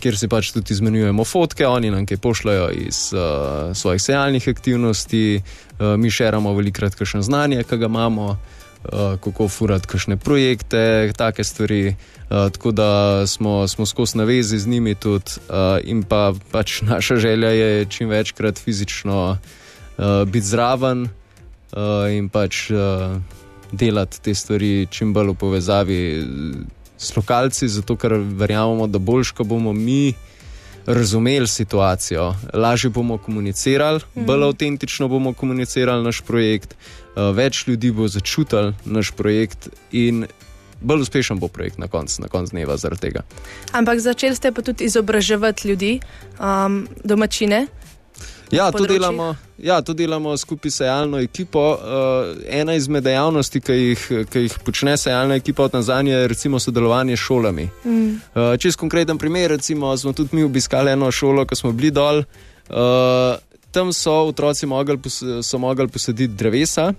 Kjer 0.00 0.18
si 0.18 0.28
pač 0.28 0.50
tudi 0.52 0.74
izmenjujemo 0.74 1.24
fotke, 1.24 1.64
oni 1.66 1.90
nam 1.90 2.04
kaj 2.06 2.16
pošljajo 2.16 2.68
iz 2.70 2.98
uh, 3.16 3.76
svojih 3.76 4.02
sejalnih 4.02 4.48
aktivnosti, 4.48 5.40
uh, 5.40 5.86
mi 5.96 6.10
širimo 6.10 6.52
velikrat 6.52 6.94
kakšno 6.94 7.22
znanje, 7.22 7.62
ki 7.64 7.78
ga 7.80 7.86
imamo, 7.88 8.26
uh, 8.26 8.59
kako 9.20 9.48
furati 9.48 9.86
kakšne 9.86 10.16
projekte, 10.16 11.12
take 11.16 11.44
stvari. 11.44 11.88
Uh, 11.88 12.52
tako 12.52 12.70
da 12.70 13.26
smo, 13.26 13.68
smo 13.68 13.86
skozi 13.86 14.18
navezi 14.18 14.58
z 14.58 14.66
njimi 14.66 14.94
tudi, 14.94 15.24
uh, 15.48 15.54
in 15.84 16.02
pa 16.02 16.32
pač 16.50 16.80
naša 16.90 17.16
želja 17.16 17.48
je 17.48 17.84
čim 17.84 18.08
večkrat 18.08 18.58
fizično 18.58 19.38
biti 20.26 20.46
zraven 20.46 21.08
in 22.10 22.28
pač 22.28 22.70
delati 23.72 24.22
te 24.22 24.34
stvari 24.34 24.86
čim 24.90 25.12
bolj 25.12 25.28
v 25.28 25.34
povezavi 25.34 26.00
s 26.98 27.16
lokalci, 27.16 27.68
zato 27.68 27.96
ker 27.96 28.14
verjamemo, 28.16 28.86
da 28.86 28.98
boljš, 28.98 29.30
ko 29.30 29.44
bomo 29.44 29.72
mi 29.72 30.14
razumeli 30.86 31.46
situacijo, 31.46 32.34
lažje 32.54 32.90
bomo 32.90 33.18
komunicirali, 33.18 34.00
mm. 34.14 34.24
bolj 34.26 34.44
avtentično 34.44 35.08
bomo 35.08 35.32
komunicirali 35.32 36.04
naš 36.04 36.20
projekt, 36.20 36.72
uh, 36.72 36.99
več 37.16 37.66
ljudi 37.66 37.90
bo 37.90 38.08
začutili 38.08 38.74
naš 38.84 39.10
projekt 39.10 39.68
in 39.92 40.26
bolj 40.80 41.02
uspešen 41.02 41.38
bo 41.38 41.48
projekt 41.48 41.78
na 41.78 41.88
koncu 41.88 42.22
konc 42.30 42.50
dneva 42.50 42.76
zaradi 42.76 43.00
tega. 43.00 43.22
Ampak 43.72 44.00
začeli 44.00 44.36
ste 44.36 44.52
pa 44.52 44.62
tudi 44.62 44.84
izobraževati 44.84 45.68
ljudi, 45.68 46.00
um, 46.40 46.88
domačine. 47.04 47.66
Ja 48.50 48.72
to, 48.72 48.86
delamo, 48.86 49.36
ja, 49.58 49.80
to 49.82 49.94
delamo 49.94 50.36
skupaj 50.36 50.70
s 50.70 50.76
sejalno 50.76 51.20
ekipo. 51.20 51.60
Uh, 51.70 51.78
ena 52.48 52.74
izmed 52.74 53.04
dejavnosti, 53.04 53.60
ki 53.60 53.72
jih, 53.72 54.06
ki 54.30 54.42
jih 54.46 54.56
počne 54.64 54.96
sejalna 54.96 55.36
ekipa 55.38 55.62
od 55.64 55.72
Tanzanije, 55.72 56.16
je 56.16 56.28
recimo 56.28 56.58
sodelovanje 56.58 57.16
s 57.16 57.20
šolami. 57.20 57.68
Mm. 57.84 58.08
Uh, 58.08 58.56
čez 58.58 58.76
konkreten 58.76 59.18
primer, 59.18 59.50
recimo, 59.50 59.96
smo 59.96 60.12
tudi 60.12 60.36
mi 60.36 60.42
obiskali 60.42 60.90
eno 60.90 61.10
šolo, 61.10 61.46
ko 61.46 61.56
smo 61.56 61.72
bili 61.72 61.90
dol. 61.90 62.24
Uh, 62.70 63.38
tam 63.70 63.92
so 63.92 64.12
otroci 64.12 64.66
mogli, 64.66 64.98
so 65.42 65.58
mogli 65.58 65.88
posaditi 65.88 66.34
drevesa 66.34 66.92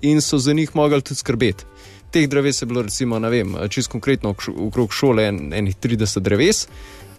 in 0.00 0.20
so 0.20 0.38
za 0.38 0.52
njih 0.52 0.76
mogli 0.76 1.02
tudi 1.02 1.18
skrbeti. 1.18 1.64
Teh 2.10 2.28
dreves 2.28 2.62
je 2.62 2.66
bilo, 2.66 2.82
recimo, 2.82 3.18
ne 3.18 3.30
vem, 3.30 3.56
čisto 3.68 3.92
konkretno 3.92 4.34
okrog 4.58 4.92
šole 4.92 5.28
en, 5.28 5.52
enih 5.54 5.76
30 5.76 6.20
dreves, 6.20 6.66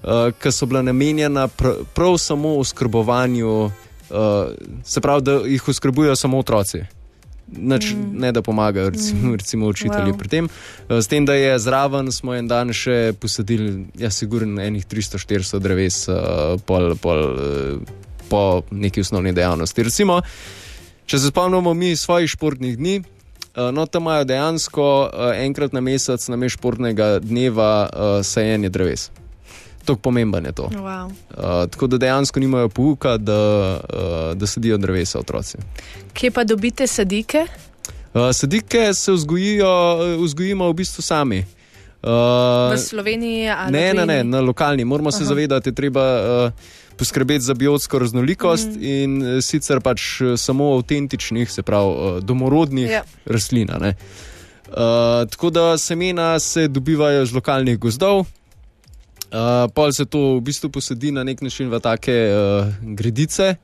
uh, 0.03 0.33
ki 0.35 0.51
so 0.51 0.65
bila 0.65 0.81
namenjena 0.81 1.47
pr 1.47 1.85
prav 1.93 2.17
samo 2.17 2.57
oskrbovanju, 2.59 3.51
uh, 3.65 3.71
se 4.83 5.01
pravi, 5.01 5.21
da 5.21 5.31
jih 5.45 5.67
oskrbujejo 5.67 6.15
samo 6.15 6.39
otroci. 6.39 6.83
Nač, 7.51 7.91
mm. 7.91 8.19
Ne 8.19 8.31
da 8.31 8.41
pomagajo, 8.41 8.89
recimo, 8.89 9.29
mm. 9.29 9.35
recimo 9.35 9.67
učitelji 9.67 10.11
wow. 10.11 10.17
pri 10.17 10.27
tem. 10.29 10.45
Uh, 10.89 10.97
s 10.97 11.07
tem, 11.07 11.25
da 11.25 11.33
je 11.33 11.59
zraven, 11.59 12.11
smo 12.11 12.35
en 12.35 12.47
dan 12.47 12.73
še 12.73 13.13
posadili, 13.19 13.85
ja, 13.99 14.11
sigurno, 14.11 14.61
enih 14.61 14.85
300-400 14.87 15.59
dreves, 15.59 16.07
uh, 16.07 16.59
pol, 16.65 16.95
pol, 16.99 17.27
uh, 17.31 18.00
po 18.31 18.61
neki 18.71 19.03
osnovni 19.03 19.35
dejavnosti. 19.35 19.83
Recimo, 19.83 20.21
če 21.05 21.19
se 21.19 21.33
spomnimo 21.33 21.73
mi 21.75 21.91
svojih 21.99 22.31
športnih 22.31 22.77
dni, 22.79 23.01
Eh, 23.55 23.71
no, 23.71 23.85
tam 23.85 24.03
imajo 24.03 24.23
dejansko 24.23 25.09
uh, 25.13 25.35
enkrat 25.35 25.73
na 25.73 25.81
mesec, 25.81 26.27
na 26.27 26.35
mestu 26.35 26.57
športnega 26.57 27.19
dneva, 27.19 27.89
uh, 27.93 28.25
sajenje 28.25 28.69
dreves. 28.69 29.09
Tako 29.85 29.99
pomemben 29.99 30.45
je 30.45 30.51
to. 30.51 30.69
Wow. 30.71 31.05
Uh, 31.05 31.69
tako 31.69 31.87
da 31.87 31.97
dejansko 31.97 32.39
nimajo 32.39 32.69
pouka, 32.69 33.17
da, 33.17 33.79
uh, 33.93 34.37
da 34.37 34.47
sedijo 34.47 34.77
drevesa 34.77 35.19
otroci. 35.19 35.57
Kje 36.13 36.31
pa 36.31 36.43
dobite 36.43 36.87
sadike? 36.87 37.45
Uh, 38.13 38.31
sadike 38.33 38.93
se 38.93 39.11
vzgojijo, 39.11 39.97
vzgojimo 40.19 40.69
v 40.69 40.73
bistvu 40.73 41.01
sami. 41.01 41.45
Uh, 42.03 42.73
v 42.73 42.77
Sloveniji 42.77 43.49
ali 43.49 43.71
ne? 43.71 43.93
Ne, 43.93 44.05
ne, 44.05 44.23
na 44.23 44.41
lokalni. 44.41 44.85
Moramo 44.85 45.09
Aha. 45.09 45.17
se 45.17 45.25
zavedati, 45.25 45.75
treba. 45.75 46.05
Uh, 46.45 46.51
poskrbeti 47.01 47.41
za 47.41 47.53
biotsko 47.53 47.99
raznolikost 47.99 48.67
mm. 48.67 48.83
in 48.83 49.13
eh, 49.23 49.39
sicer 49.41 49.79
pač 49.81 50.21
eh, 50.21 50.35
samo 50.37 50.75
avtentičnih, 50.77 51.49
se 51.49 51.63
pravi, 51.65 51.93
eh, 51.93 52.19
domorodnih 52.21 52.91
ja. 52.91 53.01
rastlin. 53.25 53.71
Uh, 53.73 55.25
tako 55.27 55.49
da 55.49 55.77
semena 55.77 56.39
se 56.39 56.67
dobivajo 56.67 57.23
iz 57.25 57.33
lokalnih 57.33 57.79
gozdov, 57.79 58.19
uh, 58.21 58.27
pol 59.75 59.91
se 59.91 60.05
to 60.05 60.37
v 60.37 60.43
bistvu 60.45 60.69
posadi 60.71 61.11
na 61.11 61.25
nek 61.27 61.41
način 61.41 61.67
v 61.73 61.79
take 61.83 62.15
uh, 62.31 62.69
gredice, 62.95 63.55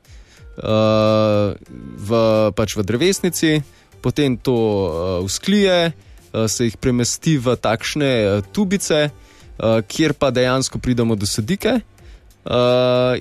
uh, 0.58 1.54
v, 2.10 2.20
pač 2.52 2.76
v 2.76 2.84
drevesnici, 2.84 3.62
potem 4.04 4.36
to 4.36 4.52
uh, 4.52 4.90
usklije, 5.24 5.92
uh, 5.94 6.44
se 6.50 6.68
jih 6.68 6.76
premesti 6.76 7.38
v 7.38 7.56
takšne 7.56 8.10
uh, 8.10 8.44
tubice, 8.52 9.08
uh, 9.08 9.78
kjer 9.88 10.12
pa 10.12 10.34
dejansko 10.34 10.82
pridemo 10.82 11.16
do 11.16 11.26
sadike. 11.26 11.78
Uh, 11.78 11.97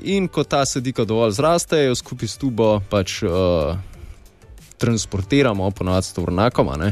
in 0.03 0.27
ko 0.27 0.43
ta 0.43 0.65
sedika 0.65 1.05
dovolj 1.05 1.35
zraste, 1.35 1.81
jo 1.83 1.95
skupaj 1.95 2.27
s 2.27 2.37
tubo 2.39 2.79
pač 2.89 3.19
uh, 3.23 3.75
transportiramo, 4.77 5.71
ponovadi 5.71 6.05
s 6.05 6.13
tovrnakom, 6.13 6.67
uh, 6.69 6.87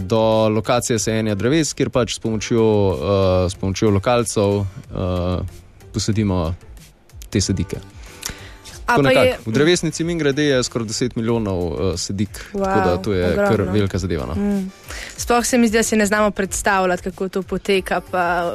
do 0.00 0.48
lokacije 0.48 0.98
sajenja 0.98 1.34
dreves, 1.34 1.72
kjer 1.74 1.90
pač 1.90 2.16
s 2.16 2.18
pomočjo, 2.18 2.66
uh, 2.66 3.50
s 3.50 3.54
pomočjo 3.54 3.90
lokalcev 3.94 4.60
uh, 4.60 4.66
posadimo 5.94 6.54
te 7.30 7.40
sedike. 7.40 7.93
Je... 8.88 9.38
V 9.46 9.52
drevesnici 9.52 10.04
mi 10.04 10.18
grede 10.18 10.44
je 10.44 10.62
skoraj 10.62 10.88
10 10.88 11.16
milijonov 11.16 11.60
uh, 11.66 11.78
sedik, 11.96 12.28
wow, 12.52 12.64
tako 12.64 12.88
da 12.88 12.96
to 13.02 13.12
je 13.12 13.32
ogromno. 13.32 13.50
kar 13.50 13.62
velika 13.72 13.98
zadeva. 13.98 14.26
No. 14.26 14.34
Mm. 14.34 14.70
Sploh 15.16 15.46
se 15.46 15.58
mi 15.58 15.68
zdi, 15.68 15.78
da 15.78 15.82
si 15.82 15.96
ne 15.96 16.06
znamo 16.06 16.30
predstavljati, 16.30 17.02
kako 17.02 17.28
to 17.28 17.42
poteka, 17.42 18.00
pa 18.10 18.52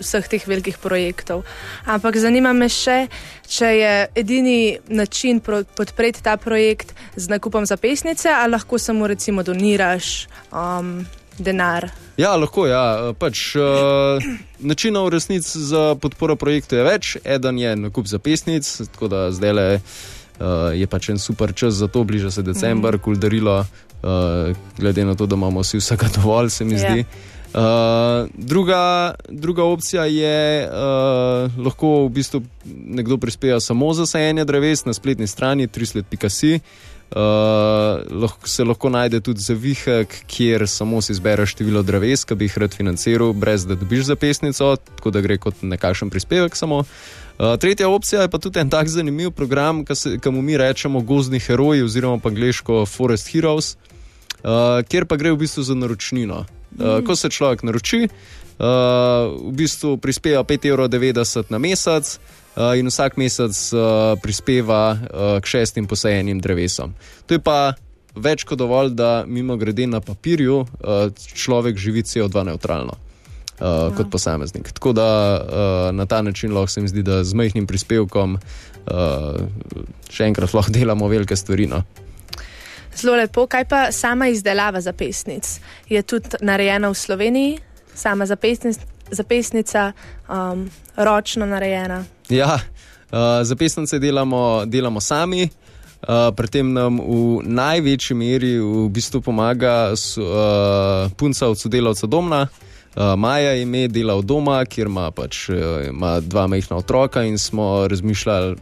vseh 0.00 0.28
teh 0.28 0.46
velikih 0.48 0.78
projektov. 0.78 1.42
Ampak 1.84 2.16
zanima 2.16 2.52
me 2.52 2.68
še, 2.68 3.06
če 3.48 3.66
je 3.66 3.94
edini 4.14 4.78
način 4.88 5.40
podpreti 5.76 6.22
ta 6.22 6.36
projekt 6.36 6.94
z 7.16 7.28
nakupom 7.28 7.66
zapisnice, 7.66 8.28
ali 8.28 8.52
lahko 8.52 8.78
samo 8.78 9.06
recimo 9.06 9.42
doniraš 9.42 10.28
um, 10.52 11.06
denar. 11.38 11.88
Ja, 12.20 12.36
lahko 12.36 12.66
je. 12.66 12.72
Ja. 12.72 13.12
Pač, 13.18 13.54
uh, 13.56 14.20
načinov 14.60 15.08
resnic 15.08 15.46
za 15.46 15.94
podporo 16.00 16.36
projektu 16.36 16.76
je 16.76 16.84
več. 16.84 17.14
Eden 17.24 17.58
je 17.58 17.72
nakup 17.80 18.10
zapisnic, 18.10 18.68
tako 18.92 19.08
da 19.08 19.28
zdaj 19.32 19.56
le. 19.56 19.68
Uh, 20.40 20.72
je 20.76 20.88
pač 20.88 21.10
en 21.12 21.20
super 21.20 21.52
čas 21.56 21.76
za 21.80 21.88
to, 21.88 22.04
bliža 22.04 22.30
se 22.32 22.44
decembr, 22.44 22.96
mm. 22.96 23.02
kul 23.04 23.16
darilo, 23.20 23.58
uh, 23.60 24.56
glede 24.78 25.04
na 25.04 25.12
to, 25.16 25.28
da 25.28 25.36
imamo 25.36 25.60
vsi 25.60 25.80
vsega 25.80 26.08
dovolj, 26.16 26.48
se 26.52 26.64
mi 26.64 26.76
yeah. 26.76 26.84
zdi. 26.92 27.04
Uh, 27.50 28.30
druga, 28.34 29.14
druga 29.28 29.64
opcija 29.64 30.04
je, 30.08 30.68
da 30.70 31.48
uh, 31.50 31.58
lahko 31.66 32.06
v 32.06 32.12
bistvu 32.20 32.40
nekdo 32.64 33.18
prispeva 33.20 33.60
samo 33.60 33.92
za 33.92 34.06
sajenje 34.06 34.44
dreves 34.48 34.84
na 34.84 34.96
spletni 34.96 35.26
strani 35.26 35.68
300.com. 35.68 36.54
Uh, 36.54 36.89
lahko, 37.10 38.48
se 38.48 38.64
lahko 38.64 38.90
najde 38.90 39.20
tudi 39.20 39.40
zavihek, 39.40 40.14
kjer 40.26 40.68
samo 40.68 41.00
si 41.02 41.12
izbereš 41.12 41.56
število 41.56 41.82
dreves, 41.82 42.24
ki 42.24 42.34
bi 42.34 42.46
jih 42.46 42.58
rad 42.58 42.74
financiral, 42.74 43.32
brez 43.32 43.66
da 43.66 43.74
dobiš 43.74 44.04
zapestnico, 44.12 44.76
tako 44.76 45.10
da 45.10 45.20
gre 45.20 45.38
kot 45.38 45.62
nekakšen 45.62 46.10
prispevek. 46.10 46.56
Samo. 46.56 46.84
Uh, 47.40 47.56
tretja 47.56 47.88
opcija 47.88 48.22
je 48.22 48.28
pa 48.28 48.38
tudi 48.38 48.60
en 48.60 48.70
tak 48.70 48.88
zanimiv 48.88 49.30
program, 49.30 49.84
ki 50.22 50.30
mu 50.30 50.42
mi 50.42 50.56
rečemo 50.56 51.00
gozdni 51.00 51.40
heroji, 51.40 51.82
oziroma 51.82 52.18
pa 52.18 52.28
angliško 52.28 52.86
Forest 52.86 53.32
Heroes, 53.32 53.74
uh, 53.74 54.84
kjer 54.88 55.06
pa 55.06 55.16
gre 55.16 55.32
v 55.32 55.36
bistvu 55.36 55.62
za 55.62 55.74
naročnino. 55.74 56.44
Uh, 56.78 56.86
mm. 56.86 57.06
Ko 57.06 57.16
se 57.16 57.30
človek 57.30 57.62
naroči, 57.62 58.08
uh, 58.58 58.66
v 59.48 59.52
bistvu 59.56 59.96
prispeva 59.96 60.44
5,90 60.44 60.68
evra 60.68 61.48
na 61.48 61.58
mesec 61.58 62.18
in 62.56 62.90
vsak 62.90 63.16
mesec 63.16 63.54
uh, 63.72 64.18
prispeva 64.22 64.82
uh, 64.92 65.38
k 65.40 65.46
šestim 65.46 65.86
posajenim 65.86 66.40
drevesom. 66.40 66.94
To 67.26 67.34
je 67.34 67.42
pa 67.42 67.74
več 68.14 68.44
kot 68.44 68.58
dovolj, 68.58 68.90
da 68.98 69.24
mimo 69.26 69.56
grede 69.56 69.86
na 69.86 70.00
papirju 70.00 70.58
uh, 70.60 70.66
človek 71.14 71.78
živi 71.78 72.02
CO2 72.02 72.44
neutralno. 72.50 72.98
Uh, 73.60 73.92
kot 73.92 74.08
posameznik. 74.08 74.70
Tako 74.72 74.94
da 74.96 75.06
uh, 75.36 75.96
na 75.96 76.06
ta 76.06 76.22
način 76.22 76.54
lahko 76.56 76.72
se 76.72 76.80
mi 76.80 76.88
zdi, 76.88 77.02
da 77.02 77.24
z 77.24 77.36
majhnim 77.36 77.66
prispevkom 77.68 78.38
uh, 78.38 79.40
še 80.08 80.30
enkrat 80.30 80.54
lahko 80.56 80.72
delamo 80.72 81.08
velike 81.08 81.36
stvari. 81.36 81.66
No. 81.68 81.82
Zelo 82.96 83.18
lepo, 83.20 83.44
kaj 83.46 83.66
pa 83.68 83.82
sama 83.92 84.30
izdelava 84.32 84.80
zapestnic? 84.80 85.58
Je 85.92 86.00
tudi 86.02 86.40
narejena 86.40 86.88
v 86.88 86.96
Sloveniji, 86.96 87.58
sama 87.94 88.24
zapestnica, 88.26 88.80
zapestnica 89.10 89.92
um, 90.28 90.70
ročno 90.96 91.46
narejena? 91.46 92.04
Ja, 92.28 92.54
uh, 92.54 93.18
zapestnice 93.42 93.98
delamo, 93.98 94.64
delamo 94.66 95.00
sami. 95.00 95.48
Uh, 96.00 96.32
pri 96.36 96.48
tem 96.48 96.72
nam 96.72 96.96
v 96.96 97.44
največji 97.44 98.16
meri 98.16 98.56
v 98.56 98.88
bistvu 98.88 99.20
pomaga 99.20 99.92
su, 99.96 100.24
uh, 100.24 101.12
punca 101.16 101.48
od 101.48 101.60
sodelavca 101.60 102.06
doma. 102.06 102.48
Uh, 102.96 103.14
Maja 103.20 103.52
ime 103.54 103.84
dela 103.88 104.16
v 104.16 104.24
doma, 104.24 104.64
kjer 104.64 104.88
ima, 104.88 105.10
pač, 105.10 105.48
uh, 105.52 105.84
ima 105.86 106.20
dva 106.20 106.46
majhna 106.46 106.80
otroka 106.80 107.22
in 107.22 107.38
smo 107.38 107.86
razmišljali, 107.88 108.56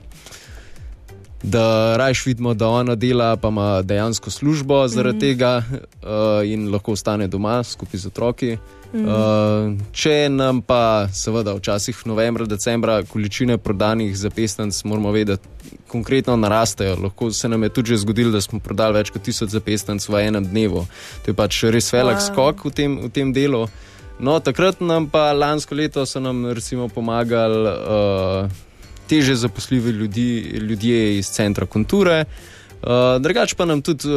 da 1.42 1.96
rajš 1.96 2.26
vidimo, 2.26 2.54
da 2.54 2.68
ona 2.68 2.94
dela, 2.94 3.36
pa 3.36 3.48
ima 3.48 3.82
dejansko 3.82 4.30
službo 4.30 4.88
zaradi 4.88 5.16
mm 5.16 5.20
-hmm. 5.20 5.30
tega 5.30 5.62
uh, 5.62 6.48
in 6.48 6.72
lahko 6.72 6.92
ostane 6.92 7.28
doma 7.28 7.62
skupaj 7.62 8.00
z 8.00 8.06
otroki. 8.06 8.58
Mm 8.88 9.04
uh, 9.04 9.74
če 9.92 10.28
nam 10.32 10.62
pa, 10.64 11.08
seveda, 11.12 11.52
včasih 11.58 11.98
novembra, 12.08 12.46
decembra, 12.48 13.02
količine 13.04 13.58
prodanih 13.58 14.14
zapestnic, 14.16 14.78
moramo 14.88 15.12
vedeti, 15.12 15.48
konkretno 15.88 16.36
narastejo. 16.36 16.96
Lahko 17.02 17.30
se 17.32 17.48
nam 17.48 17.62
je 17.62 17.68
tudi 17.68 17.96
zgodilo, 17.96 18.32
da 18.32 18.40
smo 18.40 18.60
prodali 18.64 18.96
več 18.96 19.12
kot 19.12 19.22
tisoč 19.22 19.52
zapestnic 19.52 20.08
v 20.08 20.24
enem 20.30 20.46
dnevu. 20.48 20.86
To 21.24 21.30
je 21.30 21.36
pač 21.36 21.62
res 21.68 21.92
velik 21.92 22.16
wow. 22.16 22.26
skok 22.30 22.64
v 22.64 22.72
tem, 22.72 22.96
v 23.04 23.12
tem 23.12 23.32
delu. 23.36 23.66
No, 24.20 24.40
takrat 24.40 24.80
nam 24.80 25.06
pa 25.12 25.30
lansko 25.36 25.76
leto 25.76 26.06
so 26.06 26.20
nam 26.20 26.46
recimo 26.48 26.88
pomagali. 26.88 27.68
Uh, 27.68 28.66
teže 29.08 29.34
zaposljivi 29.40 29.90
ljudi, 29.90 30.30
ljudje 30.60 31.18
iz 31.18 31.30
centra 31.32 31.66
kulture. 31.66 32.24
Uh, 32.82 33.16
drugač 33.20 33.54
pa 33.54 33.64
nam 33.64 33.82
tudi 33.82 34.08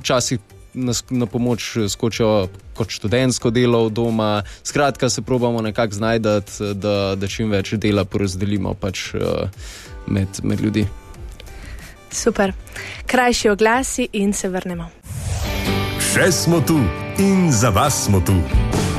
včasih 0.00 0.38
uh, 0.38 0.59
na, 0.74 0.92
na 1.10 1.26
pomoč 1.26 1.76
skočijo 1.88 2.48
kot 2.74 2.90
študentsko 2.90 3.50
delo 3.50 3.84
v 3.86 3.90
doma. 3.90 4.42
Skratka, 4.62 5.10
se 5.10 5.22
probamo 5.22 5.62
nekako 5.62 5.94
znajti, 5.94 6.22
da, 6.74 7.14
da 7.16 7.28
čim 7.28 7.50
več 7.50 7.74
dela 7.76 8.04
porazdelimo 8.04 8.74
pač, 8.74 9.14
uh, 9.14 9.48
med, 10.06 10.28
med 10.42 10.60
ljudi. 10.60 10.86
Super. 12.10 12.52
Krajši 13.06 13.48
oglasi 13.48 14.08
in 14.12 14.32
se 14.32 14.48
vrnemo. 14.48 14.90
Še 16.10 16.30
smo 16.32 16.60
tu 16.66 16.80
in 17.22 17.52
za 17.52 17.70
vas 17.70 18.04
smo 18.06 18.20
tu. 18.26 18.34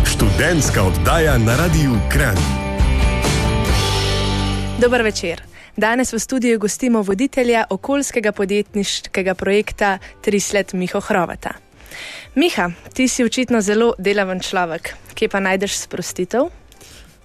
Študentska 0.07 0.83
oddaja 0.83 1.37
na 1.37 1.57
Radiu 1.59 1.97
Kran. 2.11 2.37
Dober 4.79 5.03
večer. 5.03 5.50
Danes 5.77 6.13
v 6.13 6.19
studiu 6.19 6.59
gostimo 6.59 7.01
voditelja 7.01 7.65
okoljskega 7.69 8.31
podjetniškega 8.31 9.35
projekta 9.35 9.97
Trislet 10.21 10.73
Miho 10.73 10.99
Hrovata. 10.99 11.53
Miha, 12.35 12.71
ti 12.93 13.07
si 13.07 13.23
očitno 13.23 13.61
zelo 13.61 13.93
delaven 13.97 14.39
človek, 14.39 14.95
kje 15.15 15.29
pa 15.29 15.39
najdeš 15.39 15.77
sprostitev? 15.77 16.49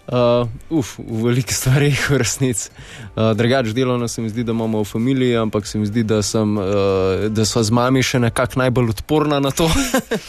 Uh, 0.07 0.47
uf, 0.71 0.99
v 1.03 1.25
veliki 1.27 1.55
stvari, 1.55 1.91
v 1.91 2.19
resnici. 2.23 2.71
Uh, 3.17 3.35
drugač 3.35 3.73
delovno 3.75 4.07
se 4.09 4.23
mi 4.23 4.31
zdi, 4.31 4.45
da 4.47 4.55
imamo 4.55 4.85
v 4.85 4.87
familiji, 4.87 5.35
ampak 5.37 5.67
se 5.67 5.79
mi 5.79 5.87
zdi, 5.87 6.05
da, 6.07 6.21
sem, 6.23 6.57
uh, 6.57 7.27
da 7.27 7.45
so 7.45 7.63
z 7.63 7.75
mami 7.75 8.05
še 8.07 8.21
nekako 8.23 8.63
najbolj 8.63 8.93
odporna 8.95 9.41
na 9.43 9.51
to. 9.51 9.67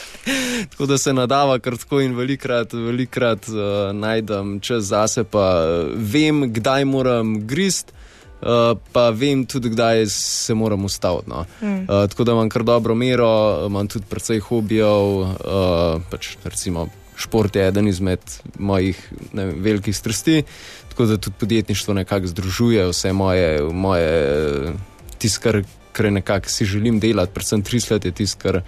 tako 0.73 0.89
da 0.89 0.97
se 0.97 1.13
nadava 1.13 1.59
kar 1.59 1.77
tako 1.77 2.01
in 2.01 2.17
velikrat, 2.17 2.73
velikrat 2.73 3.45
uh, 3.53 3.93
najdem 3.93 4.57
čas 4.65 4.89
zase, 4.89 5.21
pa 5.29 5.45
uh, 5.61 5.93
vem, 5.93 6.49
kdaj 6.49 6.89
moram 6.89 7.37
grist. 7.45 7.93
Uh, 8.37 8.77
pa 8.93 9.09
vem 9.09 9.45
tudi, 9.45 9.69
kdaj 9.73 10.05
se 10.13 10.53
moram 10.53 10.85
ustaviti. 10.85 11.29
No. 11.29 11.45
Mm. 11.61 11.79
Uh, 11.81 12.05
tako 12.09 12.23
da 12.23 12.31
imam 12.31 12.49
kar 12.49 12.63
dobro 12.63 12.95
mero, 12.95 13.65
imam 13.65 13.87
tudi 13.87 14.05
precej 14.09 14.39
hobijev, 14.39 15.19
uh, 15.19 16.01
pač 16.11 16.35
recimo 16.43 16.87
šport 17.17 17.55
je 17.55 17.67
eden 17.67 17.87
izmed 17.87 18.19
mojih 18.59 18.99
vem, 19.33 19.53
velikih 19.57 19.95
strasti, 19.97 20.43
tako 20.89 21.05
da 21.05 21.17
tudi 21.17 21.35
podjetništvo 21.39 21.93
nekako 21.93 22.27
združuje 22.27 22.85
vse 22.91 23.13
moje, 23.13 23.63
moje 23.73 24.73
tisto, 25.17 25.41
kar, 25.43 25.63
kar 25.91 26.11
nekako 26.11 26.49
si 26.49 26.65
želim 26.65 26.99
delati, 26.99 27.33
predvsem 27.33 27.61
tri 27.61 27.79
leta 27.89 28.07
je 28.07 28.11
tisto, 28.11 28.39
kar. 28.41 28.61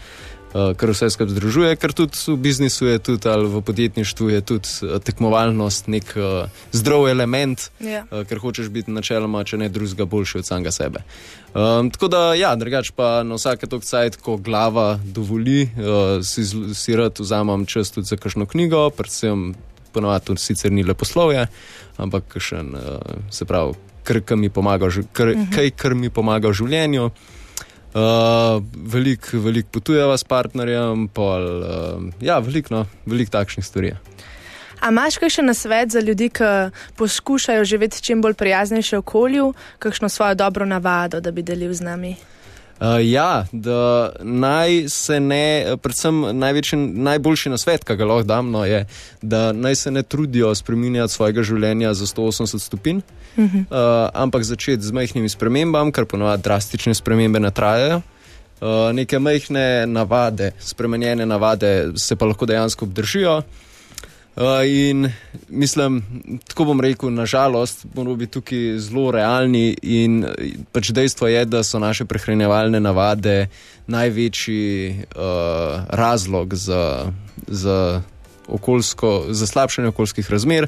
Uh, 0.50 0.74
kar 0.74 0.90
vse 0.90 1.06
skupaj 1.14 1.30
združuje, 1.30 1.76
ker 1.78 1.94
tudi 1.94 2.18
v 2.18 2.34
biznisu 2.42 2.88
je 2.90 2.98
tudi, 3.00 3.30
ali 3.30 3.46
v 3.46 3.62
podjetništvu 3.62 4.30
je 4.34 4.40
tudi 4.42 4.70
uh, 4.82 4.98
tekmovalnost 4.98 5.86
nek 5.88 6.10
uh, 6.18 6.50
zdrav 6.74 7.06
element, 7.06 7.68
Ja. 7.78 8.02
uh, 8.10 8.24
ker 8.26 8.42
hočeš 8.42 8.72
biti 8.74 8.90
načeloma, 8.90 9.44
če 9.46 9.60
ne 9.62 9.70
drugega, 9.70 10.10
boljši 10.10 10.42
od 10.42 10.46
samega 10.50 10.72
sebe. 10.74 11.04
Um, 11.54 11.92
tako 11.94 12.10
da, 12.10 12.34
ja, 12.34 12.56
drugač 12.58 12.90
pa 12.98 13.22
na 13.22 13.38
vsake 13.38 13.70
tok 13.70 13.86
cajt, 13.86 14.18
ko 14.26 14.38
glava 14.42 14.98
dovoli, 15.06 15.70
uh, 15.78 16.18
si, 16.26 16.42
si 16.74 16.98
rad 16.98 17.22
vzamem 17.22 17.70
čas 17.70 17.94
tudi 17.94 18.10
za 18.10 18.18
kakšno 18.18 18.50
knjigo, 18.50 18.90
predvsem 18.90 19.54
ponovadi 19.94 20.26
to 20.26 20.36
sicer 20.42 20.74
ni 20.74 20.82
leposlovje, 20.84 21.46
ampak 22.02 22.26
kakšen, 22.34 22.74
uh, 22.74 22.98
se 23.30 23.46
pravi, 23.46 23.78
kar, 24.02 24.24
kar 24.26 24.38
mi 24.38 24.50
pomaga, 24.50 24.90
v 24.90 24.98
življenju- 24.98 25.14
kar, 25.14 25.36
kaj, 25.54 25.70
kar 25.78 25.94
mi 25.94 26.10
pomaga 26.10 26.50
v 26.50 26.58
življenju. 26.58 27.12
Uh, 27.90 28.62
Veliko 28.94 29.40
velik 29.42 29.66
potujeva 29.74 30.18
s 30.18 30.24
partnerjem, 30.24 31.08
pol, 31.10 31.46
uh, 31.62 32.04
ja, 32.22 32.38
veliko 32.40 32.74
no, 32.76 32.84
velik 33.10 33.32
takšnih 33.34 33.66
stvari. 33.66 33.96
A 34.80 34.92
imaš 34.94 35.18
kakšen 35.18 35.50
nasvet 35.50 35.92
za 35.92 36.00
ljudi, 36.00 36.30
ki 36.30 36.70
poskušajo 36.96 37.66
živeti 37.66 38.02
čim 38.04 38.22
bolj 38.22 38.34
prijaznejše 38.34 38.98
okolju, 38.98 39.54
kakšno 39.80 40.10
svojo 40.10 40.36
dobro 40.36 40.66
navado, 40.66 41.20
da 41.20 41.32
bi 41.32 41.42
delil 41.42 41.74
z 41.74 41.82
nami? 41.82 42.12
Uh, 42.12 42.39
ja, 43.04 43.46
da 43.52 44.12
naj 44.22 44.90
se 44.90 45.20
ne, 45.20 45.76
predvsem 45.82 46.22
največji, 46.40 46.80
najboljši 46.80 47.50
nasvet, 47.50 47.84
ki 47.84 47.96
ga 48.00 48.08
lahko 48.08 48.28
dam, 48.28 48.52
no, 48.52 48.64
je, 48.66 48.86
da 49.22 49.52
naj 49.54 49.76
se 49.76 49.92
ne 49.92 50.04
trudijo 50.04 50.54
spremenjati 50.56 51.14
svojega 51.14 51.44
življenja 51.44 51.94
za 51.94 52.06
180 52.06 52.60
stopinj, 52.60 53.02
uh 53.38 53.44
-huh. 53.44 53.60
uh, 53.60 54.10
ampak 54.14 54.44
začeti 54.44 54.84
z 54.84 54.92
majhnimi 54.92 55.30
spremembami, 55.30 55.92
ker 55.92 56.06
ponovadi 56.06 56.44
drastične 56.44 56.94
spremembe 56.94 57.40
ne 57.40 57.52
trajajo. 57.52 58.02
Uh, 58.62 58.92
neke 58.94 59.20
majhne 59.20 59.86
navade, 59.88 60.52
spremenjene 60.60 61.26
navade 61.26 61.92
se 61.96 62.16
pa 62.16 62.26
lahko 62.26 62.46
dejansko 62.46 62.86
obdržijo. 62.86 63.42
Uh, 64.40 64.46
in 64.68 65.12
mislim, 65.50 66.04
tako 66.48 66.66
bom 66.66 66.82
rekel, 66.82 67.12
nažalost, 67.14 67.86
moramo 67.96 68.16
biti 68.16 68.32
tukaj 68.32 68.78
zelo 68.80 69.12
realni. 69.12 69.76
In 69.84 70.24
pač 70.72 70.94
dejstvo 70.96 71.28
je, 71.28 71.46
da 71.46 71.60
so 71.64 71.80
naše 71.80 72.06
prehranjevalne 72.06 72.80
navade 72.80 73.48
največji 73.88 74.96
uh, 75.12 75.24
razlog 75.90 76.56
za, 76.56 77.12
za, 77.48 78.02
okoljsko, 78.48 79.26
za 79.30 79.48
slabšanje 79.48 79.88
okoljskih 79.88 80.32
razmer. 80.32 80.68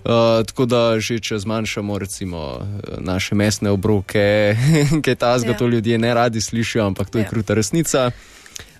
Uh, 0.00 0.40
tako 0.46 0.64
da, 0.64 0.96
že 1.00 1.18
če 1.20 1.38
zmanjšamo 1.38 1.98
recimo, 1.98 2.64
naše 2.98 3.34
mesne 3.34 3.70
obroke, 3.70 4.56
kaj 5.04 5.14
ta 5.14 5.38
zgo, 5.38 5.52
Ja. 5.52 5.58
to 5.58 5.68
ljudje 5.68 5.98
ne 5.98 6.14
radi 6.14 6.40
slišijo, 6.40 6.86
ampak 6.86 7.10
to 7.10 7.18
je 7.18 7.24
Ja. 7.24 7.28
kruta 7.28 7.54
resnica. 7.54 8.10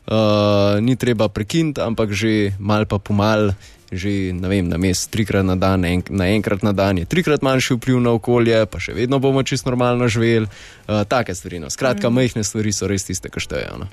Uh, 0.06 0.80
ni 0.80 0.96
treba 0.96 1.28
prekiniti, 1.28 1.80
ampak 1.80 2.12
že 2.12 2.56
mal 2.58 2.86
pa 2.88 2.96
pomal, 2.98 3.52
že 3.90 4.30
ne 4.32 4.48
vem, 4.48 4.68
na 4.70 4.78
mest 4.78 5.10
trikrat 5.10 5.42
na 5.42 5.58
dan, 5.58 5.84
en, 5.84 6.02
naenkrat 6.06 6.62
na 6.62 6.70
dan 6.72 6.98
je 6.98 7.08
trikrat 7.10 7.42
manjši 7.42 7.74
vpliv 7.74 7.98
na 7.98 8.14
okolje, 8.14 8.62
pa 8.70 8.78
še 8.78 8.94
vedno 8.94 9.18
bomo 9.18 9.42
čisto 9.42 9.70
normalno 9.70 10.06
živeli. 10.06 10.46
Uh, 10.86 11.02
take 11.10 11.34
stvari. 11.34 11.58
No. 11.58 11.70
Skratka, 11.70 12.10
mm. 12.10 12.14
majhne 12.14 12.44
stvari 12.46 12.72
so 12.72 12.86
res 12.90 13.04
tiste, 13.08 13.30
ki 13.30 13.42
štejejo. 13.42 13.82
No. 13.82 13.90